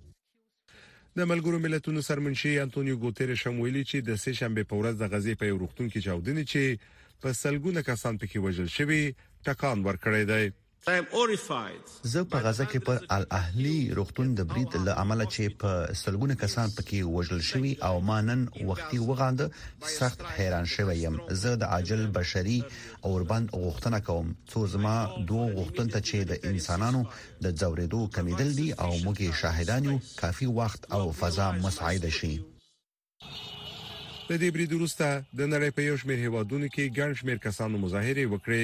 د 1.18 1.20
ملګرو 1.30 1.58
ملتونو 1.64 2.00
سرمنشي 2.08 2.52
انټونیو 2.64 2.96
ګوتيريش 3.02 3.42
هم 3.48 3.56
ویلي 3.62 3.82
چې 3.90 3.96
د 4.08 4.10
سې 4.22 4.32
شنبه 4.40 4.62
په 4.70 4.74
ورځ 4.80 4.94
د 5.00 5.04
غزې 5.12 5.34
په 5.40 5.44
یو 5.50 5.60
روغتون 5.62 5.86
کې 5.92 6.04
چاودنې 6.06 6.44
چې 6.52 6.62
په 7.22 7.28
سلګونه 7.42 7.80
کسان 7.88 8.14
پکې 8.20 8.38
وژل 8.44 8.68
شوي 8.76 9.02
ټکان 9.46 9.76
ورکړی 9.88 10.22
دی 10.30 10.44
زه 12.12 12.20
په 12.30 12.36
غزه 12.44 12.64
کې 12.70 12.80
پر 12.86 12.96
الاهلی 13.16 13.76
روغتون 13.98 14.28
د 14.38 14.40
بریټ 14.50 14.70
له 14.88 14.92
عمله 15.02 15.26
چې 15.34 15.44
په 15.62 15.72
سلګونه 16.02 16.34
کسان 16.42 16.68
پکې 16.78 16.98
وژل 17.16 17.40
شوی 17.50 17.70
او 17.88 17.94
مانن 18.08 18.42
وختي 18.70 18.98
وغاند 19.10 19.40
سخت 19.94 20.18
حیران 20.36 20.66
شوی 20.74 20.96
يم 21.04 21.14
زه 21.44 21.50
د 21.62 21.64
عاجل 21.76 22.02
بشري 22.18 22.58
اوربند 22.64 23.46
غوښتنه 23.62 23.98
کوم 24.10 24.26
څو 24.50 24.60
زما 24.74 24.96
دوه 25.30 25.46
غوښتنه 25.56 25.88
ته 25.96 26.00
چې 26.10 26.18
د 26.30 26.32
انسانانو 26.52 27.00
د 27.44 27.46
زوریدو 27.64 28.02
کمیدل 28.18 28.50
دي 28.60 28.68
او 28.72 28.92
موږ 29.04 29.18
شاهدانو 29.42 29.94
کافي 30.22 30.48
وخت 30.62 30.80
او 30.98 31.04
فضا 31.22 31.48
مساعده 31.66 32.10
شي 32.20 32.34
د 32.36 32.38
دې 34.42 34.48
بریډ 34.54 34.70
وروسته 34.78 35.06
د 35.38 35.40
نړۍ 35.52 35.70
په 35.76 35.82
یو 35.88 35.96
شمېر 36.02 36.20
هیوادونو 36.26 36.66
کې 36.74 36.84
ګڼ 36.98 37.10
شمېر 37.20 37.38
کسانو 37.48 37.74
مظاهره 37.84 38.26
وکړه 38.32 38.62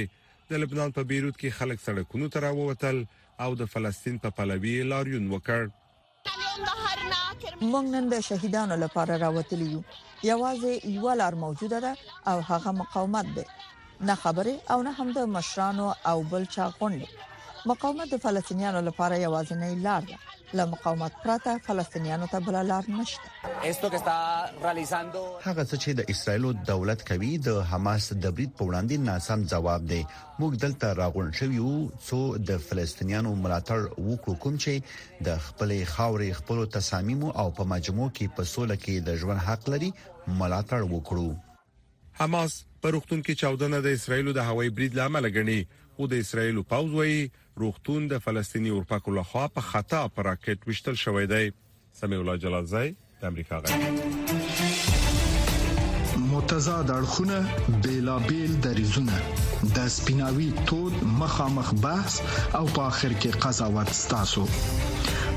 د 0.50 0.59
لبنان 0.62 0.90
په 0.97 1.02
بیروت 1.11 1.37
کې 1.40 1.57
خلک 1.59 1.78
سړکونو 1.87 2.26
ته 2.33 2.38
راووتل 2.45 2.97
او 3.45 3.50
د 3.61 3.62
فلسطین 3.73 4.16
په 4.25 4.28
پلوي 4.37 4.75
لاریون 4.92 5.25
وکړ 5.35 5.61
موږ 7.73 7.85
نن 7.95 8.04
د 8.12 8.16
شهیدانو 8.28 8.75
لپاره 8.85 9.21
راوتلی 9.25 9.69
یو 9.75 9.83
یوازې 10.30 10.73
یو 10.97 11.12
لار 11.21 11.35
موجوده 11.45 11.78
ده 11.85 11.92
او 12.30 12.37
هغه 12.50 12.71
مقاومت 12.83 13.26
ده 13.37 13.45
نه 14.09 14.14
خبره 14.23 14.54
او 14.73 14.78
نه 14.87 14.92
هم 14.99 15.09
د 15.19 15.33
مشرانو 15.37 15.88
او 16.11 16.16
بل 16.33 16.42
چا 16.54 16.64
غونډه 16.76 17.09
مقاومت 17.69 18.12
د 18.12 18.17
فلسطینیانو 18.23 18.81
لپاره 18.88 19.17
یوازینی 19.21 19.71
لار 19.87 20.02
ده 20.11 20.21
له 20.59 20.64
مقاومت 20.69 21.12
پرته 21.25 21.57
فلسطینیانو 21.67 22.26
ته 22.35 22.40
بل 22.45 22.57
لار 22.69 22.87
نشته 22.93 23.50
هغه 23.57 23.99
څه 24.05 25.50
چې 25.83 25.90
د 26.00 26.12
اسرایلو 26.14 26.52
دولت 26.71 27.05
کوي 27.11 27.33
د 27.49 27.59
حماس 27.73 28.07
د 28.12 28.25
بریټ 28.38 28.55
په 28.61 28.69
وړاندې 28.69 29.02
ناسم 29.11 29.45
جواب 29.55 29.85
دی 29.93 30.00
موږ 30.40 30.57
دلته 30.64 30.93
راغون 31.00 31.29
شو 31.40 31.50
څو 32.09 32.21
د 32.52 32.62
فلسطینیانو 32.71 33.35
ملاتړ 33.43 34.09
وکړو 34.12 34.40
کوم 34.47 34.57
چې 34.67 35.21
د 35.29 35.38
خپلې 35.50 35.93
خاورې 35.97 36.40
خپل 36.40 36.64
تصامیم 36.79 37.26
او 37.45 37.49
په 37.61 37.69
مجموع 37.75 38.09
کې 38.21 38.37
په 38.40 38.52
سوله 38.55 38.79
کې 38.87 39.07
د 39.11 39.21
ژوند 39.25 39.45
حق 39.50 39.71
لري 39.76 39.93
ملاتړ 39.99 40.88
وکړو 40.95 41.29
حماس 42.23 42.57
پرختون 42.85 43.21
کې 43.29 43.55
14 43.55 43.87
د 43.90 43.97
اسرایلو 44.00 44.37
د 44.40 44.49
هوایي 44.52 44.75
بریډ 44.81 45.02
لامل 45.02 45.33
غني 45.38 45.61
او 45.99 46.05
د 46.14 46.17
اسرایلو 46.26 46.67
پاوز 46.75 46.93
وایي 46.99 47.23
روغتون 47.57 48.07
د 48.11 48.19
فلسطینی 48.25 48.69
اورپکو 48.76 49.14
لخوا 49.14 49.45
په 49.57 49.61
خطا 49.71 50.00
پر 50.16 50.25
راکټ 50.30 50.59
وشتل 50.71 50.95
شوې 51.04 51.25
ده 51.35 51.38
سمي 52.02 52.16
الله 52.23 52.37
جلال 52.47 52.64
زئی 52.75 52.88
د 53.23 53.25
امریکا 53.33 53.54
غږ 53.64 53.73
متضاد 56.33 56.88
اړخونه 56.99 57.37
بیلابل 57.87 58.50
دریزونه 58.66 59.16
د 59.76 59.78
سپیناوي 59.97 60.50
تود 60.71 60.95
مخامخ 61.23 61.69
بحث 61.87 62.14
او 62.59 62.64
په 62.75 62.83
اخر 62.90 63.12
کې 63.21 63.30
قضاوت 63.47 63.88
ستاسو 64.02 64.45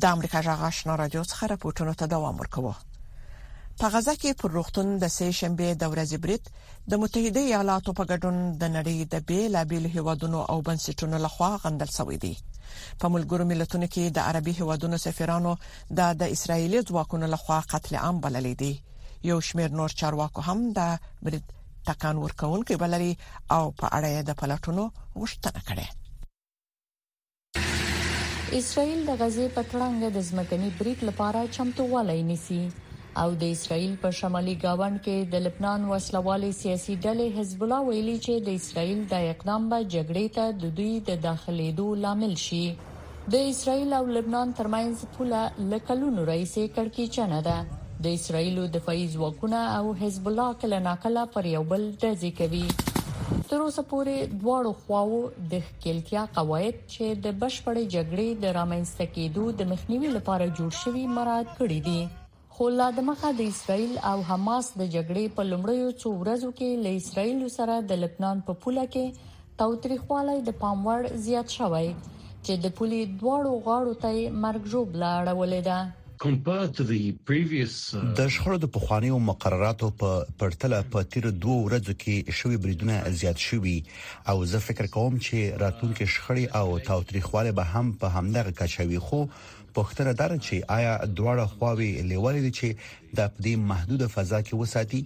د 0.00 0.04
امریکا 0.16 0.40
جغ 0.44 0.60
آشنا 0.66 0.94
رادیو 0.98 1.22
څخه 1.30 1.46
راپورټونه 1.52 1.92
ته 2.02 2.06
دوام 2.12 2.36
ورکوه 2.40 2.74
په 3.82 3.88
غزا 3.94 4.14
کې 4.20 4.38
پر 4.42 4.50
روغتون 4.58 4.88
د 5.02 5.12
سې 5.16 5.28
شنبه 5.38 5.68
د 5.82 5.92
ورځې 5.94 6.18
بریټ 6.24 6.42
د 6.92 7.02
متحده 7.02 7.40
ایالاتو 7.48 7.90
په 7.98 8.04
ګډون 8.10 8.36
د 8.62 8.72
نړۍ 8.76 8.98
د 9.16 9.28
بیلابیل 9.32 9.84
هیوادونو 9.98 10.40
او 10.54 10.58
بنسټونو 10.70 11.16
لخوا 11.26 11.50
غندل 11.66 11.90
شوې 11.98 12.16
دي 12.24 12.32
په 13.04 13.12
ملګرو 13.14 13.44
ملتونو 13.54 13.86
کې 13.94 14.04
د 14.18 14.32
عربي 14.32 14.52
هیوادونو 14.62 14.96
سفیرانو 15.06 15.52
د 16.02 16.20
د 16.24 16.36
اسرایلی 16.40 16.80
ځواکونو 16.92 17.26
لخوا 17.36 17.58
قتل 17.74 17.92
عام 18.04 18.16
بللې 18.24 18.54
دي 18.62 18.72
یو 19.32 19.38
شمیر 19.50 19.70
نور 19.80 19.90
چارواکو 20.04 20.40
هم 20.52 20.58
د 20.80 21.08
بریټ 21.24 21.44
تکان 21.90 22.14
ورکون 22.26 22.60
کې 22.68 22.76
بللي 22.84 23.12
او 23.56 23.64
په 23.80 23.86
اړه 23.96 24.12
د 24.30 24.42
پلاتونو 24.42 24.84
وشتنه 25.24 25.60
کړي 25.72 25.86
اسرائیل 28.56 28.98
د 29.08 29.12
غزې 29.20 29.44
په 29.52 29.62
تړنګ 29.68 30.02
د 30.14 30.22
ځمکني 30.24 30.66
بریټ 30.78 31.04
لپاره 31.08 31.44
چمتووالی 31.56 32.16
نیسي 32.30 32.58
او 33.22 33.24
د 33.42 33.52
اسرائیل 33.54 33.94
په 34.02 34.10
شمالي 34.18 34.54
گاوند 34.64 34.98
کې 35.04 35.30
د 35.34 35.40
لبنان 35.44 35.86
وسلوالي 35.92 36.50
سیاسي 36.58 36.96
ډلې 37.06 37.28
حزب 37.38 37.64
الله 37.68 37.80
ویلي 37.86 38.16
چې 38.26 38.44
د 38.50 38.58
اسرائیل 38.60 39.00
د 39.14 39.26
اقدام 39.30 39.70
به 39.72 39.80
جګړې 39.94 40.26
ته 40.36 40.60
د 40.66 40.76
دوی 40.80 40.92
د 41.08 41.16
داخليدو 41.28 41.86
لامل 42.04 42.36
شي 42.44 42.62
د 43.38 43.48
اسرائیل 43.56 43.96
او 44.02 44.04
لبنان 44.20 44.54
ترمنځ 44.62 45.08
پوله 45.18 45.40
لکلونو 45.74 46.28
رئیسې 46.32 46.78
کړکیچنه 46.78 47.42
ده 47.50 48.06
د 48.06 48.16
اسرائیل 48.20 48.62
دفاعي 48.78 49.08
ځواکونه 49.18 49.66
او 49.82 49.98
حزب 50.06 50.32
الله 50.32 50.62
کله 50.64 50.86
ناکله 50.92 51.28
پر 51.36 51.54
یو 51.58 51.66
بل 51.76 51.92
ډزې 51.92 52.40
کوي 52.42 52.66
تر 53.52 53.62
اوسه 53.62 53.82
پورې 53.88 54.12
دواړو 54.42 54.70
خواوو 54.82 55.18
د 55.52 55.64
ښکیلتیا 55.64 56.20
قواعد 56.36 56.76
چې 56.92 57.08
د 57.26 57.34
بشپړې 57.40 57.82
جګړې 57.94 58.28
د 58.44 58.54
رامنځته 58.58 59.06
کېدو 59.16 59.44
د 59.58 59.68
مخنیوي 59.72 60.10
لپاره 60.16 60.46
جوړ 60.60 60.70
شوی 60.82 61.04
مراد 61.18 61.48
کړی 61.58 61.78
دي 61.88 62.00
خو 62.54 62.68
لا 62.78 62.86
د 63.00 63.06
مخه 63.10 63.32
د 63.42 63.52
اسرایل 63.54 63.92
او 64.12 64.14
حماس 64.30 64.70
د 64.76 64.82
جګړې 64.94 65.24
په 65.36 65.42
لومړیو 65.52 65.90
څو 66.00 66.08
ورځو 66.22 66.50
کې 66.58 66.70
له 66.86 66.90
اسرایل 67.02 67.40
سره 67.58 67.76
د 67.92 68.04
لبنان 68.04 68.40
په 68.50 68.56
پوله 68.64 68.86
کې 68.94 69.56
تاوتریخوالی 69.62 70.38
د 70.48 70.60
پاموړ 70.64 70.98
زیات 71.26 71.48
شوی 71.60 71.88
چې 72.44 72.52
د 72.66 72.78
پولي 72.78 73.02
دواړو 73.20 73.52
غاړو 73.66 73.94
ته 74.06 74.38
مرګ 74.46 74.62
جوړ 74.76 74.86
لاړولې 75.02 75.60
ده 75.70 75.78
Uh, 76.24 76.30
د 76.40 76.42
شخړو 78.34 78.58
د 78.64 78.68
پخوانیو 78.74 79.16
مقرراتو 79.28 79.86
په 80.02 80.10
پرتله 80.42 80.78
په 80.94 81.08
تیر 81.14 81.24
دوه 81.44 81.62
ورځو 81.62 81.96
کې 82.02 82.36
شوې 82.40 82.58
بریدونه 82.66 82.98
زیات 83.22 83.46
شوې 83.46 83.74
او 84.32 84.36
زه 84.52 84.60
فکر 84.66 84.88
کوم 84.96 85.16
چې 85.26 85.40
راتلونکي 85.62 86.06
شخړې 86.16 86.46
او 86.60 86.66
تاوتریخواله 86.90 87.52
به 87.60 87.64
هم 87.72 87.86
په 88.02 88.10
همدغه 88.18 88.52
کچوي 88.60 89.00
خو 89.06 89.18
پښتنه 89.80 90.12
دار 90.20 90.32
چې 90.36 90.68
آیا 90.76 90.92
دواړه 91.16 91.44
خواوي 91.56 91.90
لیوالې 92.12 92.40
دي 92.46 92.52
چې 92.60 92.68
د 93.20 93.22
دې 93.44 93.54
محدود 93.72 94.06
فضا 94.14 94.38
کې 94.50 94.58
وساتي 94.62 95.00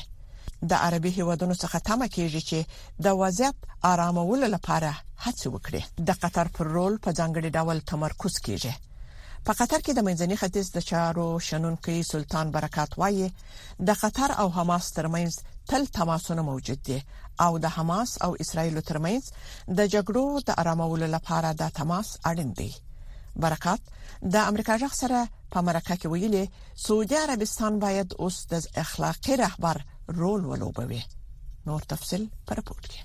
د 0.69 0.73
عربي 0.87 1.11
هیوادونو 1.17 1.55
څخه 1.63 1.77
تمه 1.87 2.07
کیږي 2.15 2.41
چې 2.49 2.59
د 3.05 3.07
وضعیت 3.21 3.57
آرامولو 3.93 4.47
لپاره 4.55 4.89
هڅه 5.25 5.45
وکړي 5.53 5.81
د 6.07 6.09
قطر 6.23 6.47
پر 6.55 6.65
رول 6.77 6.93
په 7.03 7.09
ځانګړي 7.19 7.49
ډول 7.57 7.77
تمرکز 7.91 8.33
کیږي 8.45 8.73
په 9.45 9.51
قطر 9.59 9.79
کې 9.85 9.93
د 9.95 9.99
منځني 10.07 10.35
ختیځ 10.41 10.67
د 10.75 10.79
چارو 10.89 11.25
شنونکي 11.47 11.97
سلطان 12.13 12.45
برکات 12.55 12.91
وایي 13.01 13.27
د 13.87 13.89
قطر 14.03 14.29
او 14.41 14.47
حماس 14.57 14.85
ترمنځ 14.97 15.33
تل 15.69 15.81
تماسونه 15.99 16.41
موجود 16.49 16.79
دي 16.87 16.99
او 17.45 17.51
د 17.63 17.65
حماس 17.75 18.09
او 18.25 18.31
اسرایل 18.43 18.77
ترمنځ 18.89 19.23
د 19.77 19.79
جګړو 19.93 20.25
د 20.47 20.49
آرامولو 20.61 21.07
لپاره 21.15 21.49
د 21.61 21.63
تماس 21.79 22.07
اړین 22.29 22.51
دی 22.59 22.71
برکات 23.43 23.81
د 24.33 24.35
امریکا 24.49 24.75
ځخ 24.81 24.93
سره 25.01 25.19
په 25.53 25.59
مرکه 25.67 25.95
کې 26.01 26.07
ویلي 26.13 26.45
سعودي 26.87 27.15
عربستان 27.25 27.73
باید 27.83 28.09
اوس 28.25 28.37
د 28.53 28.67
اخلاقي 28.83 29.33
رهبر 29.43 29.77
رول 30.19 30.41
ولوبوي 30.45 31.01
نور 31.67 31.81
تفصيل 31.93 32.23
پر 32.51 32.59
پورت 32.67 32.85
کې 32.91 33.01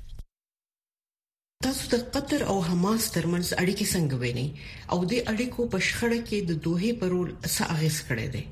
تاسو 1.65 1.83
د 1.97 2.05
قطر 2.17 2.41
او 2.53 2.57
حماس 2.69 3.03
ترمنځ 3.17 3.49
اړیکې 3.61 3.87
څنګه 3.95 4.15
ویني 4.23 4.49
او 4.93 4.99
د 5.11 5.13
اړیکو 5.31 5.63
په 5.75 5.79
شخړه 5.89 6.21
کې 6.29 6.39
د 6.49 6.53
دوه 6.65 6.89
پرول 7.03 7.31
څه 7.55 7.63
اغیز 7.77 7.97
کړی 8.09 8.27
دی 8.35 8.45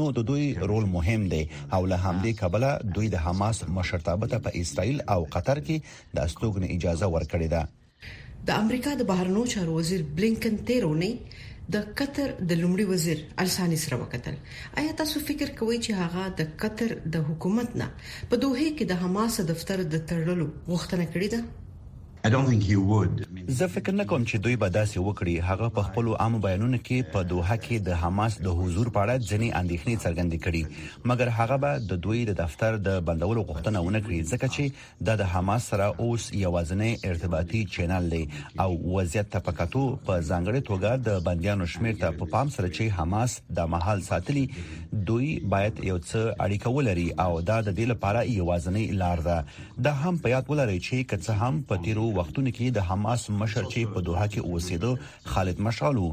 نو 0.00 0.10
د 0.18 0.26
دوی 0.32 0.44
رول 0.72 0.79
رول 0.80 0.88
مهم 0.90 1.28
دی 1.28 1.42
او 1.76 1.80
له 1.86 1.96
همدې 2.04 2.32
کبله 2.40 2.68
دوی 2.96 3.08
د 3.14 3.22
حماس 3.26 3.58
مشرتابه 3.78 4.26
ته 4.32 4.36
په 4.46 4.50
اسرائیل 4.64 4.98
او 5.16 5.20
قطر 5.36 5.58
کې 5.66 5.76
د 6.18 6.26
استوګنې 6.26 6.68
اجازه 6.76 7.06
ورکړې 7.14 7.48
ده 7.54 7.62
د 8.50 8.64
امریکا 8.64 8.92
د 9.00 9.08
بهرنیو 9.12 9.46
چارو 9.54 9.72
وزیر 9.78 10.00
بلینکن 10.20 10.54
تیرونی 10.70 11.10
د 11.74 11.88
قطر 11.98 12.28
د 12.48 12.50
لومړي 12.62 12.84
وزیر 12.92 13.18
السانی 13.44 13.78
سره 13.84 13.94
وکتل 14.04 14.36
آیا 14.82 14.92
تاسو 15.02 15.16
فکر 15.30 15.48
کوئ 15.60 15.76
چې 15.84 15.92
هغه 16.02 16.24
د 16.42 16.52
قطر 16.64 16.94
د 17.16 17.30
حکومت 17.30 17.76
نه 17.82 17.88
په 18.28 18.42
دوه 18.44 18.60
کې 18.76 18.84
د 18.90 19.02
حماس 19.06 19.40
دفتر 19.54 19.86
د 19.92 19.94
تړلو 20.08 20.46
غوښتنه 20.70 21.04
کړې 21.12 21.28
ده 21.36 21.40
زه 23.46 23.66
فکر 23.74 23.92
نه 23.92 24.04
کوم 24.04 24.24
چې 24.30 24.40
دوی 24.46 24.56
به 24.62 24.68
داسې 24.72 25.04
وکړي 25.04 25.36
هغه 25.50 25.68
په 25.76 25.82
خپل 25.84 26.08
عام 26.24 26.34
بیانونو 26.46 26.78
کې 26.88 27.12
په 27.12 27.20
دوحه 27.30 27.56
کې 27.66 27.78
د 27.86 27.94
حماس 28.02 28.34
د 28.46 28.56
حضور 28.58 28.90
په 28.96 29.04
اړه 29.04 29.28
ځینې 29.30 29.48
اندېښنې 29.60 30.02
څرګندې 30.04 30.38
کړې 30.46 31.08
مګر 31.12 31.30
هغه 31.38 31.56
به 31.62 31.78
د 31.92 32.00
دوی 32.06 32.20
د 32.30 32.36
دفتر 32.40 32.76
د 32.88 32.98
بندولو 33.10 33.44
غوښتنه 33.52 33.82
ونه 33.86 34.02
کړي 34.08 34.20
ځکه 34.32 34.52
چې 34.56 35.08
دا 35.10 35.14
د 35.22 35.30
حماس 35.36 35.68
سره 35.72 35.86
اوس 36.06 36.26
یوازینی 36.42 36.90
ارتباطي 37.12 37.62
چینل 37.78 38.10
دی 38.16 38.20
او 38.66 38.68
وضعیت 38.98 39.32
ته 39.36 39.42
پکاتو 39.48 39.86
په 40.10 40.20
ځانګړي 40.20 40.68
توګه 40.70 40.92
د 41.08 41.24
بندیانو 41.30 41.70
شمیر 41.76 41.98
ته 42.04 42.12
په 42.20 42.24
پا 42.24 42.30
پام 42.36 42.52
سره 42.58 42.72
چې 42.76 43.00
حماس 43.00 43.38
د 43.60 43.72
محل 43.76 44.04
ساتلی 44.10 44.44
دوی 45.12 45.30
باید 45.56 45.82
یو 45.90 45.98
څه 46.04 46.36
اړیکه 46.36 46.76
ولري 46.78 47.08
او 47.26 47.30
دا 47.52 47.58
د 47.68 47.68
دې 47.72 47.96
لپاره 47.96 48.28
یوازینی 48.36 48.86
لار 49.04 49.26
ده 49.30 49.58
دا 49.88 49.96
هم 50.04 50.22
په 50.24 50.36
یاد 50.36 50.54
ولري 50.54 50.78
چې 50.80 51.12
که 51.12 51.22
څه 51.24 51.40
هم 51.44 51.62
په 51.72 51.82
تیرو 51.88 52.09
وختونو 52.18 52.50
کې 52.58 52.66
د 52.70 52.78
حماس 52.88 53.22
مشر 53.40 53.64
چې 53.72 53.80
په 53.94 54.00
دوحه 54.08 54.26
کې 54.34 54.44
اوسېده 54.50 54.90
خالد 55.32 55.56
مشالو 55.66 56.06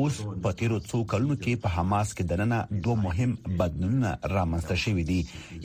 اوس 0.00 0.14
په 0.42 0.50
تیرو 0.60 0.78
څو 0.90 0.98
کلونو 1.12 1.36
کې 1.42 1.52
په 1.64 1.68
حماس 1.76 2.08
کې 2.16 2.22
دننه 2.32 2.58
دوه 2.84 2.96
مهم 3.06 3.32
بدلونونه 3.60 4.10
رامنځته 4.36 4.74
شوي 4.84 5.04
دي 5.10 5.20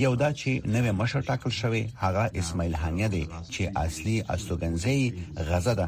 یو 0.05 0.13
دا 0.21 0.29
چې 0.39 0.51
نوې 0.75 0.91
مشر 1.01 1.21
ټاکل 1.29 1.51
شوی 1.61 1.83
هغه 2.03 2.23
اسماعیل 2.41 2.75
هانیه 2.81 3.09
دی 3.15 3.23
چې 3.53 3.61
اصلي 3.85 4.17
استوګنځي 4.33 4.99
غزه 5.49 5.73
ده 5.79 5.87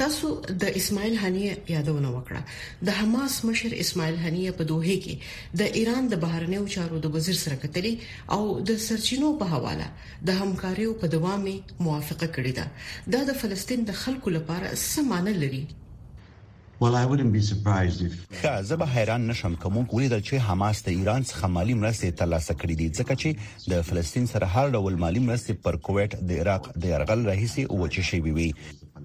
تاسو 0.00 0.28
د 0.62 0.76
اسماعیل 0.80 1.16
هنیه 1.22 1.56
یادونه 1.72 2.10
وکړه 2.12 2.84
د 2.88 2.94
حماس 2.98 3.34
مشر 3.48 3.74
اسماعیل 3.84 4.14
هنیه 4.26 4.52
په 4.60 4.66
دوه 4.70 4.96
کې 5.06 5.58
د 5.62 5.76
ایران 5.80 6.08
د 6.12 6.20
بهرنیو 6.24 6.62
چارو 6.74 7.00
د 7.06 7.12
وزیر 7.16 7.36
سره 7.40 7.58
کتلې 7.64 7.92
او 8.38 8.42
د 8.70 8.78
سرچینو 8.86 9.32
په 9.42 9.50
حواله 9.56 9.90
د 10.30 10.40
همکاریو 10.42 10.96
په 11.02 11.12
دوامي 11.16 11.54
موافقه 11.74 12.28
کړې 12.38 12.52
ده 12.58 13.16
دا 13.16 13.20
د 13.32 13.38
فلسطین 13.44 13.84
د 13.90 14.00
خلکو 14.04 14.34
لپاره 14.38 14.74
څه 14.88 15.08
معنی 15.12 15.38
لري 15.44 15.62
Well 16.82 16.96
I 16.98 17.00
wouldn't 17.10 17.32
be 17.34 17.42
surprised 17.52 18.00
if 18.06 18.14
که 18.42 18.52
زه 18.68 18.76
به 18.76 18.86
حیران 18.94 19.26
نشم 19.32 19.54
کوم 19.64 19.76
ولیدل 19.92 20.22
چې 20.22 20.34
حماس 20.50 20.80
د 20.86 20.96
ایران 21.02 21.24
څخه 21.30 21.44
مالی 21.44 21.76
مرستې 21.82 22.18
ترلاسه 22.22 22.54
کړې 22.62 22.78
دي 22.80 22.88
ځکه 23.02 23.18
چې 23.24 23.70
د 23.74 23.82
فلسطین 23.90 24.26
سره 24.32 24.46
هر 24.56 24.70
ډول 24.78 24.96
مالی 25.04 25.22
مرستې 25.28 25.64
پر 25.66 25.76
کویت 25.88 26.16
د 26.32 26.42
عراق 26.44 26.70
د 26.78 26.84
يرغل 26.94 27.26
رئیس 27.32 27.58
او 27.66 27.76
چې 27.76 28.08
شي 28.10 28.20
وي 28.38 28.48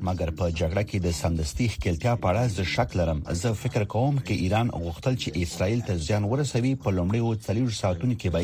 مګر 0.05 0.29
په 0.39 0.45
جګړه 0.59 0.83
کې 0.89 0.97
د 1.01 1.07
سمدستي 1.21 1.65
ښکیلتیا 1.73 2.13
په 2.21 2.25
اړه 2.31 2.41
زه 2.55 2.63
شک 2.75 2.89
لرم 2.99 3.19
زه 3.41 3.49
فکر 3.61 3.83
کوم 3.93 4.15
چې 4.27 4.33
ایران 4.43 4.67
غوښتل 4.83 5.13
چې 5.21 5.29
اسرائیل 5.45 5.79
ته 5.87 5.93
ځان 6.07 6.23
ورسوي 6.31 6.73
په 6.83 6.89
لومړي 6.97 7.19
او 7.23 7.31
څلور 7.47 7.69
ساعتونو 7.81 8.15
کې 8.21 8.29
به 8.33 8.41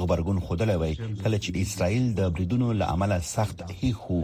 غبرګون 0.00 0.38
خوده 0.46 0.64
وي 0.82 0.94
کله 1.22 1.36
چې 1.44 1.50
اسرائیل 1.64 2.04
د 2.18 2.30
بریدونو 2.34 2.66
لامل 2.80 3.12
سخت 3.34 3.58
هیخو 3.82 4.20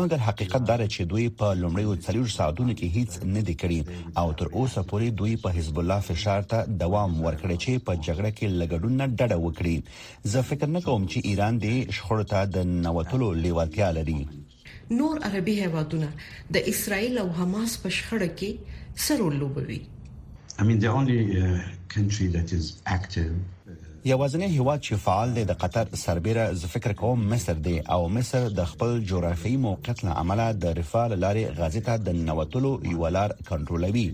مګر 0.00 0.18
حقیقت 0.28 0.62
دا 0.68 0.76
چې 0.94 1.00
دوی 1.12 1.26
په 1.40 1.48
لومړي 1.62 1.84
او 1.90 1.94
څلور 2.06 2.26
ساعتونو 2.38 2.72
کې 2.78 2.86
هیڅ 2.96 3.10
نه 3.34 3.40
دی 3.48 3.54
کړی 3.62 3.80
او 4.20 4.26
تر 4.38 4.46
اوسه 4.58 4.80
پورې 4.90 5.06
دوی 5.20 5.32
په 5.42 5.48
حزب 5.56 5.76
الله 5.80 6.00
فشار 6.10 6.42
ته 6.52 6.58
دوام 6.84 7.10
ورکړی 7.26 7.56
چې 7.64 7.72
په 7.86 7.92
جګړه 8.06 8.30
کې 8.36 8.46
لګډون 8.60 8.92
نه 9.00 9.06
ډډه 9.18 9.36
وکړي 9.44 9.76
زه 10.32 10.40
فکر 10.52 10.66
نه 10.76 10.80
کوم 10.86 11.02
چې 11.10 11.18
ایران 11.30 11.54
دې 11.62 11.76
شخړه 11.96 12.24
ته 12.32 12.38
د 12.54 12.56
نوټلو 12.86 13.28
لیوالتیا 13.44 13.88
لري 13.98 14.20
نور 14.98 15.18
عربي 15.24 15.54
هیوادونه 15.62 16.08
د 16.54 16.56
اسرایل 16.72 17.14
او 17.22 17.28
حماس 17.38 17.72
په 17.82 17.88
شخړه 17.98 18.28
کې 18.38 18.50
سر 19.06 19.18
ولوبوي 19.28 19.80
I 20.60 20.62
mean 20.68 20.78
the 20.84 20.90
only 21.00 21.20
uh, 21.36 21.42
country 21.96 22.26
that 22.36 22.48
is 22.58 22.64
active 22.98 23.30
یوازنی 24.10 24.46
هیواد 24.50 24.80
چې 24.84 24.96
فعال 25.02 25.32
دی 25.34 25.42
د 25.48 25.54
قطر 25.58 25.88
سربیره 25.98 26.44
ز 26.60 26.64
فکر 26.70 26.92
کوم 27.00 27.20
مصر 27.32 27.58
دی 27.66 27.72
او 27.96 27.98
مصر 28.14 28.46
د 28.54 28.64
خپل 28.70 28.94
جغرافیایي 29.10 29.58
موقعیت 29.66 30.00
له 30.06 30.14
امله 30.22 30.46
د 30.62 30.72
رفال 30.78 31.12
لارې 31.24 31.58
غازی 31.58 31.82
ته 31.88 32.00
د 32.06 32.16
نوتلو 32.28 32.72
یو 32.94 33.06
لار 33.16 33.34
کنټرولوي 33.50 34.06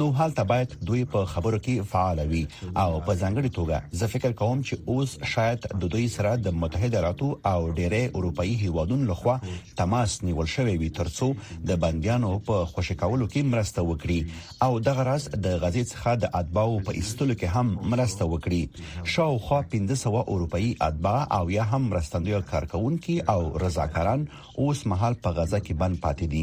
نو 0.00 0.08
حالته 0.18 0.44
باید 0.50 0.74
دوی 0.90 1.04
په 1.14 1.30
خبرو 1.30 1.58
کې 1.68 1.88
فعال 1.92 2.20
وي 2.32 2.42
او 2.50 3.00
په 3.06 3.14
ځانګړي 3.22 3.54
توګه 3.60 4.02
ز 4.02 4.10
فکر 4.16 4.36
کوم 4.42 4.62
چې 4.66 4.90
اوس 4.96 5.16
شاید 5.36 5.64
د 5.70 5.90
دوی 5.96 6.04
سره 6.16 6.34
د 6.48 6.54
متحده 6.64 6.98
ایالاتو 7.00 7.30
او 7.54 7.72
ډیری 7.78 8.02
اروپאי 8.10 8.54
هیوادونو 8.64 9.10
لخوا 9.12 9.38
تماس 9.82 10.18
نیول 10.24 10.52
شوی 10.56 10.76
وي 10.84 10.92
ترڅو 11.00 11.30
د 11.72 11.80
بنديانو 11.86 12.34
په 12.50 12.68
خوشکولو 12.74 13.30
کې 13.32 13.48
مرسته 13.56 13.88
وکړي 13.88 14.44
او 14.68 14.78
دغه 14.92 15.08
راز 15.10 15.30
د 15.48 15.58
غازی 15.66 15.84
څخه 15.90 16.16
د 16.28 16.38
اتباو 16.44 16.78
په 16.90 17.02
ایستلو 17.02 17.34
کې 17.40 17.52
هم 17.56 17.74
مرسته 17.96 18.32
وکړي 18.32 19.10
شاو 19.16 19.28
شاوخوا 19.30 19.62
1500 19.74 20.24
اروپאי 20.28 20.74
اتباع 20.82 21.34
او 21.38 21.50
یا 21.50 21.62
هم 21.62 21.82
مرستندوی 21.82 22.42
کارکونکو 22.42 23.30
او 23.32 23.58
رضاکاران 23.58 24.28
اوس 24.58 24.86
مهال 24.86 25.14
په 25.24 25.30
غزا 25.36 25.58
کې 25.58 25.74
بند 25.82 25.96
پاتې 26.06 26.26
دي 26.32 26.40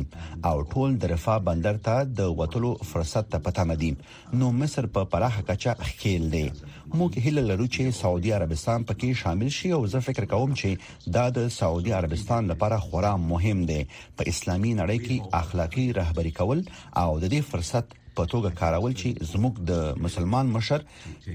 او 0.51 0.63
ټول 0.73 0.95
د 1.01 1.09
رفاه 1.11 1.39
بندر 1.49 1.77
ته 1.89 2.03
د 2.19 2.29
وټلو 2.41 2.71
فرصت 2.91 3.29
ته 3.33 3.39
پته 3.47 3.63
مدي 3.71 3.89
نو 4.33 4.51
مصر 4.61 4.87
په 4.97 5.03
پراخه 5.15 5.43
کچه 5.51 5.75
خېل 5.89 6.29
دی 6.35 6.45
موږ 6.53 7.19
هله 7.27 7.45
لرو 7.49 7.67
چې 7.67 7.99
سعودي 7.99 8.33
عربستان 8.39 8.87
پکې 8.91 9.19
شامل 9.23 9.53
شي 9.59 9.71
او 9.79 9.83
زه 9.95 10.05
فکر 10.09 10.29
کوم 10.37 10.55
چې 10.61 11.11
دا 11.19 11.27
د 11.39 11.51
سعودي 11.59 11.93
عربستان 12.01 12.51
لپاره 12.53 12.79
خورا 12.87 13.15
مهم 13.27 13.65
دی 13.73 13.81
په 13.93 14.33
اسلامي 14.33 14.73
نړۍ 14.81 14.99
کې 15.05 15.39
اخلاقی 15.45 15.87
رهبری 16.03 16.35
کول 16.41 16.59
او 17.05 17.09
د 17.19 17.25
دې 17.27 17.47
فرصت 17.53 18.01
په 18.17 18.25
توګه 18.25 18.49
کارول 18.61 18.93
چې 18.99 19.09
زموږ 19.31 19.53
د 19.69 19.71
مسلمان 20.05 20.45
مشر 20.57 20.79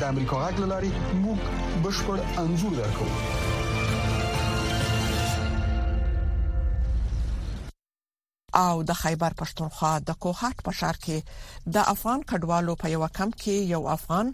د 0.00 0.04
امریکا 0.12 0.36
غږ 0.42 0.56
لاري 0.72 0.90
موږ 1.22 1.38
بشپړ 1.84 2.18
انزور 2.42 2.72
درکو 2.80 3.06
او 8.64 8.82
د 8.90 8.98
خیبر 9.02 9.32
پښتونخوا 9.40 9.92
د 10.08 10.18
کوهات 10.24 10.56
په 10.68 10.72
شار 10.80 10.96
کې 11.04 11.18
د 11.76 11.86
افغان 11.94 12.20
کډوالو 12.32 12.72
په 12.82 12.86
یو 12.94 13.02
کم 13.18 13.30
کې 13.40 13.56
یو 13.74 13.82
افغان 13.96 14.26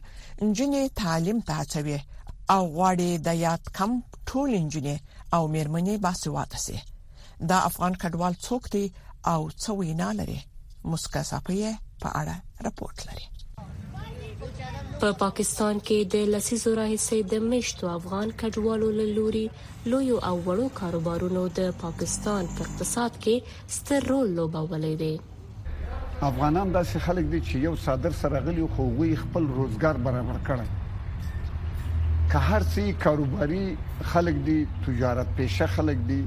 انجینر 0.47 0.87
تعلیم 1.03 1.39
ته 1.49 1.55
اچوي 1.65 1.99
او 2.55 2.63
غواړي 2.77 3.11
د 3.29 3.39
یاد 3.47 3.63
کم 3.79 3.91
ټول 4.33 4.49
انجینر 4.63 4.99
او 5.39 5.43
مېرمنې 5.55 5.97
باسواده 6.07 6.59
سي 6.67 6.79
د 7.51 7.61
افغان 7.69 7.93
کډوال 8.03 8.35
څوک 8.49 8.63
دي 8.77 8.85
او 9.33 9.41
څو 9.63 9.71
وینا 9.85 10.11
لري 10.21 10.41
مسکه 10.93 11.23
صافیه 11.31 11.71
په 12.05 12.09
اړه 12.21 12.35
راپورټ 12.69 12.99
لري 13.11 13.27
په 14.47 15.01
پا 15.01 15.17
پاکستان 15.21 15.79
کې 15.87 16.11
د 16.15 16.29
لسیزو 16.35 16.71
راهیسې 16.79 17.17
د 17.33 17.47
مشتو 17.49 17.89
افغان 17.95 18.31
کډوالو 18.43 18.87
له 18.99 19.07
لوري 19.17 19.43
لوی 19.95 20.09
او 20.31 20.35
وړو 20.47 20.67
کاروبارونو 20.81 21.43
د 21.59 21.69
پاکستان 21.83 22.49
په 22.57 22.67
اقتصاد 22.67 23.19
کې 23.27 23.75
ستر 23.77 24.07
رول 24.13 24.31
لوبولی 24.39 24.95
دی 25.03 25.11
افغانان 26.31 26.73
داسې 26.77 27.05
خلک 27.09 27.31
دي 27.35 27.41
چې 27.49 27.65
یو 27.69 27.75
صادر 27.87 28.17
سره 28.23 28.43
غلي 28.49 28.67
خو 28.77 28.89
وی 29.01 29.11
خپل 29.25 29.51
روزګار 29.59 29.97
برابر 30.09 30.41
کړي 30.49 32.33
که 32.33 32.43
هر 32.49 32.67
څه 32.73 32.99
کاروباري 33.07 33.63
خلک 34.15 34.41
دي 34.51 34.59
تجارت 34.89 35.37
پیشه 35.41 35.67
خلک 35.79 36.05
دي 36.13 36.21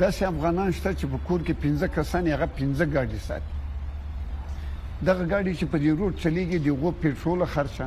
دا 0.00 0.10
سه 0.18 0.24
افغانان 0.32 0.72
شته 0.78 0.92
چې 0.98 1.06
په 1.12 1.18
کور 1.26 1.40
کې 1.46 1.54
15 1.62 1.94
کسان 1.96 2.22
یې 2.26 2.34
هغه 2.34 2.48
15 2.58 2.92
ګاډي 2.94 3.18
ساتي 3.28 5.04
دغه 5.08 5.24
ګاډي 5.32 5.52
چې 5.58 5.64
په 5.72 5.76
دې 5.82 5.90
روټ 5.98 6.14
چلیږي 6.22 6.58
دغه 6.66 6.92
پېټرول 7.00 7.46
خرچه 7.52 7.86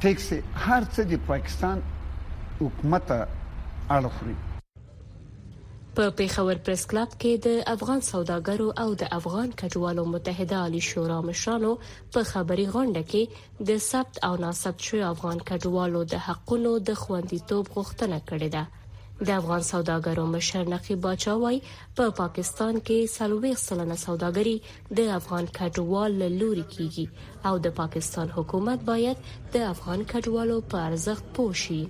ټیکس 0.00 0.28
هر 0.66 0.82
څه 0.94 1.02
د 1.10 1.24
پاکستان 1.32 1.82
حکومت 2.66 3.12
اړخري 3.96 4.36
په 5.98 6.08
پیښور 6.18 6.56
پریس 6.66 6.82
کلب 6.90 7.10
کې 7.22 7.30
د 7.46 7.50
افغان 7.74 8.00
سوداګرو 8.12 8.66
او 8.82 8.88
د 9.00 9.08
افغان 9.18 9.48
کډوالو 9.62 10.02
متحده 10.14 10.56
عالی 10.66 10.82
شورا 10.88 11.16
مشرانو 11.30 11.70
په 12.12 12.20
خبري 12.32 12.66
غونډه 12.74 13.02
کې 13.10 13.22
د 13.72 13.80
ثبت 13.88 14.20
او 14.30 14.30
ناسبت 14.44 14.86
شوی 14.90 15.02
افغان 15.12 15.38
کډوالو 15.50 16.02
د 16.14 16.24
حقونو 16.28 16.72
د 16.92 16.98
خوندیتوب 17.02 17.64
غوښتنه 17.80 18.18
کړې 18.28 18.48
ده 18.54 18.64
د 19.26 19.36
افغان 19.40 19.62
سوداګرو 19.72 20.24
مشر 20.38 20.62
نقی 20.76 20.96
باچاوي 21.10 21.56
په 21.66 21.94
پا 22.04 22.10
پاکستان 22.22 22.74
کې 22.86 23.12
سلويخ 23.18 23.56
سلنه 23.68 23.96
سوداګري 24.08 24.56
د 24.98 25.14
افغان 25.20 25.44
کډوالو 25.62 26.26
لوري 26.40 26.64
کیږي 26.74 27.06
او 27.50 27.54
د 27.68 27.80
پاکستان 27.84 28.26
حکومت 28.40 28.78
باید 28.90 29.16
د 29.32 29.56
افغان 29.76 30.08
کډوالو 30.12 30.56
په 30.74 30.90
ارزښت 30.90 31.24
پوه 31.38 31.52
شي 31.68 31.82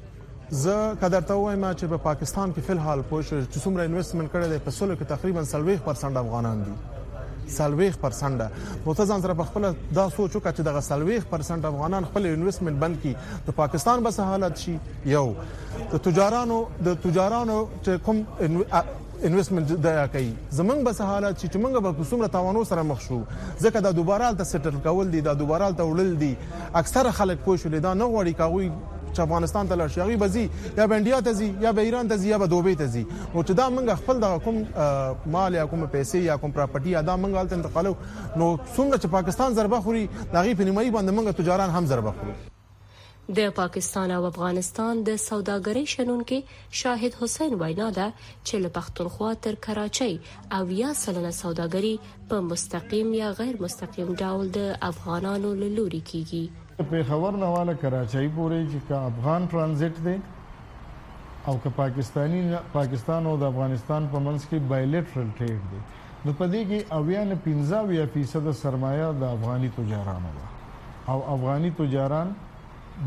زه 0.51 0.95
قدرته 1.03 1.35
وایم 1.37 1.73
چې 1.77 1.87
په 1.91 1.97
پاکستان 2.03 2.53
کې 2.53 2.61
فل 2.67 2.79
حال 2.85 3.01
پوه 3.09 3.23
شو 3.23 3.41
چې 3.51 3.59
څومره 3.65 3.85
انویسټمنټ 3.85 4.33
کړی 4.35 4.47
دی 4.53 4.59
په 4.69 4.73
سولو 4.75 4.95
کې 4.95 5.09
تقریبا 5.09 5.43
30% 5.89 6.17
افغانان 6.21 6.63
دي 6.69 6.77
سلويخ 7.57 7.99
پرسنده 8.01 8.47
متزان 8.87 9.23
سره 9.27 9.35
په 9.41 9.45
خپل 9.51 9.67
دا 9.99 10.07
سوچو 10.17 10.41
چې 10.47 10.61
دغه 10.71 10.81
سلويخ 10.89 11.27
پرسنده 11.35 11.69
افغانان 11.69 12.05
خپل 12.09 12.27
انویسټمنټ 12.31 12.81
بند 12.87 12.99
کړي 13.05 13.47
د 13.49 13.59
پاکستان 13.61 14.03
بس 14.09 14.21
حالت 14.31 14.59
شي 14.65 14.77
یو 15.13 15.25
د 15.93 16.03
تجارانو 16.09 16.59
د 16.89 17.01
تجارانو 17.07 17.59
چې 17.85 18.03
کوم 18.09 18.25
انویسټمنټ 18.49 19.81
دا 19.89 20.07
کوي 20.17 20.33
زمنګ 20.51 20.91
به 20.91 21.09
حالت 21.13 21.41
چې 21.41 21.63
موږ 21.63 21.89
به 21.89 22.05
کومره 22.11 22.35
توانو 22.39 22.65
سره 22.75 22.89
مخ 22.93 23.05
شو 23.09 23.21
ځکه 23.23 23.89
دا 23.89 23.93
دوباره 24.03 24.33
د 24.43 24.51
سټل 24.53 24.83
کول 24.89 25.15
دي 25.17 25.21
دا 25.31 25.35
دوباره 25.47 25.71
ته 25.73 25.93
وړل 25.93 26.15
دي 26.25 26.35
اکثره 26.85 27.17
خلک 27.23 27.47
پوه 27.51 27.65
شو 27.65 27.75
لیدا 27.79 27.95
نه 28.03 28.13
غوړي 28.15 28.41
کاوي 28.43 28.71
چې 29.17 29.23
افغانستان 29.27 29.69
ته 29.71 29.77
لاړ 29.81 29.89
شي 29.95 30.01
هغه 30.01 30.17
بزي 30.25 30.43
یا 30.79 30.87
به 30.93 30.97
انډیا 30.97 31.19
ته 31.29 31.37
ځي 31.41 31.47
یا 31.67 31.73
به 31.79 31.87
ایران 31.89 32.11
ته 32.13 32.17
ځي 32.25 32.29
یا 32.35 32.39
به 32.43 32.49
دوبه 32.55 32.75
ته 32.83 32.89
ځي 32.95 33.05
نو 33.35 33.45
چې 33.49 33.59
دا 33.61 33.67
موږ 33.77 33.95
خپل 34.03 34.21
د 34.25 34.37
کوم 34.47 34.59
مال 35.39 35.59
یا 35.61 35.65
کوم 35.73 35.87
پیسې 35.97 36.23
یا 36.31 36.37
کوم 36.45 36.55
پراپرټي 36.59 36.95
یا 36.97 37.03
دا 37.09 37.17
موږ 37.23 37.35
حالت 37.41 37.53
انتقالو 37.59 37.95
نو 38.37 38.59
څنګه 38.77 38.97
چې 39.03 39.07
پاکستان 39.17 39.55
ضربه 39.61 39.81
خوري 39.89 40.05
دا 40.37 40.43
غي 40.49 40.55
په 40.61 40.71
نیمایي 40.71 40.91
باندې 40.95 41.19
موږ 41.19 41.41
تجاران 41.43 41.71
هم 41.79 41.87
ضربه 41.95 42.13
خوري 42.21 42.37
د 43.37 43.51
پاکستان 43.57 44.11
او 44.17 44.25
افغانستان 44.27 45.01
د 45.07 45.17
سوداګرۍ 45.23 45.85
شنن 45.95 46.21
کې 46.29 46.79
شاهد 46.83 47.19
حسین 47.23 47.57
وینا 47.63 47.89
ده 47.99 48.07
چې 48.45 48.55
له 48.67 48.71
پښتونخوا 48.79 49.33
تر 49.47 49.59
کراچۍ 49.67 50.15
او 50.61 50.63
یا 50.77 50.93
سلنه 51.01 51.31
سوداګري 51.31 51.99
په 52.31 52.41
مستقیم 52.49 53.13
یا 53.19 53.33
غیر 53.43 53.61
مستقیم 53.67 54.15
ډول 54.23 54.49
د 54.57 54.65
افغانانو 54.89 55.53
لوري 55.81 56.03
کیږي 56.13 56.43
پیښور 56.89 57.33
نه 57.43 57.47
والا 57.51 57.73
کراچۍ 57.83 58.27
پورې 58.35 58.67
چې 58.73 58.79
کا 58.89 58.99
افغان 59.07 59.47
ترانزیت 59.51 59.97
دی 60.05 60.13
او 61.51 61.55
که 61.63 61.69
پاکستانی 61.77 62.43
پاکستان 62.73 63.27
او 63.27 63.33
د 63.41 63.51
افغانستان 63.53 64.07
په 64.13 64.19
منځ 64.19 64.47
کې 64.49 64.59
بایلیټرل 64.73 65.31
ټریډ 65.39 65.59
دی 65.71 65.81
نو 66.25 66.33
پدې 66.41 66.61
کې 66.69 67.01
اویا 67.01 67.25
نه 67.31 67.39
15 67.47 67.87
ویا 67.89 68.05
فیصد 68.13 68.47
سرمایه 68.61 69.09
د 69.23 69.35
افغاني 69.39 69.69
تجارانو 69.81 70.31
ده 70.37 71.13
او 71.15 71.25
افغاني 71.35 71.71
تجاران 71.81 72.31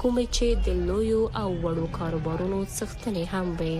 کومې 0.03 0.23
چې 0.35 0.47
د 0.65 0.79
لویو 0.87 1.19
او 1.41 1.49
وړو 1.65 1.85
کاروبارونو 1.97 2.57
څښتنې 2.75 3.23
هم 3.33 3.45
وي 3.59 3.75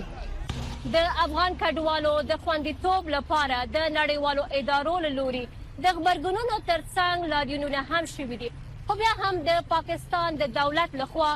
د 0.94 0.96
افغان 1.24 1.56
کډوالو 1.62 2.12
د 2.30 2.40
خوندیتوب 2.44 3.10
لپاره 3.16 3.58
د 3.74 3.84
نړیوالو 3.98 4.44
ادارو 4.60 4.94
لوري 5.18 5.42
د 5.84 5.86
خبرګونونو 5.96 6.56
ترڅنګ 6.70 7.28
لاریونونه 7.34 7.82
هم 7.90 8.08
شوي 8.14 8.38
دي 8.44 8.50
خو 8.86 8.96
بیا 9.02 9.12
هم 9.22 9.34
د 9.50 9.58
پاکستان 9.74 10.40
د 10.42 10.50
دولت 10.60 10.96
لخوا 11.04 11.30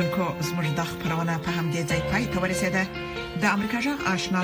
اوریدونکو 0.00 0.42
زموږ 0.48 0.66
د 0.78 0.80
خبرونه 0.90 1.34
په 1.44 1.50
همدې 1.58 1.82
ځای 1.90 2.00
پای 2.10 2.24
ته 2.32 2.38
ورسیده 2.42 2.82
د 3.42 3.44
امریکا 3.54 3.78
جغ 3.86 3.98
آشنا 4.14 4.36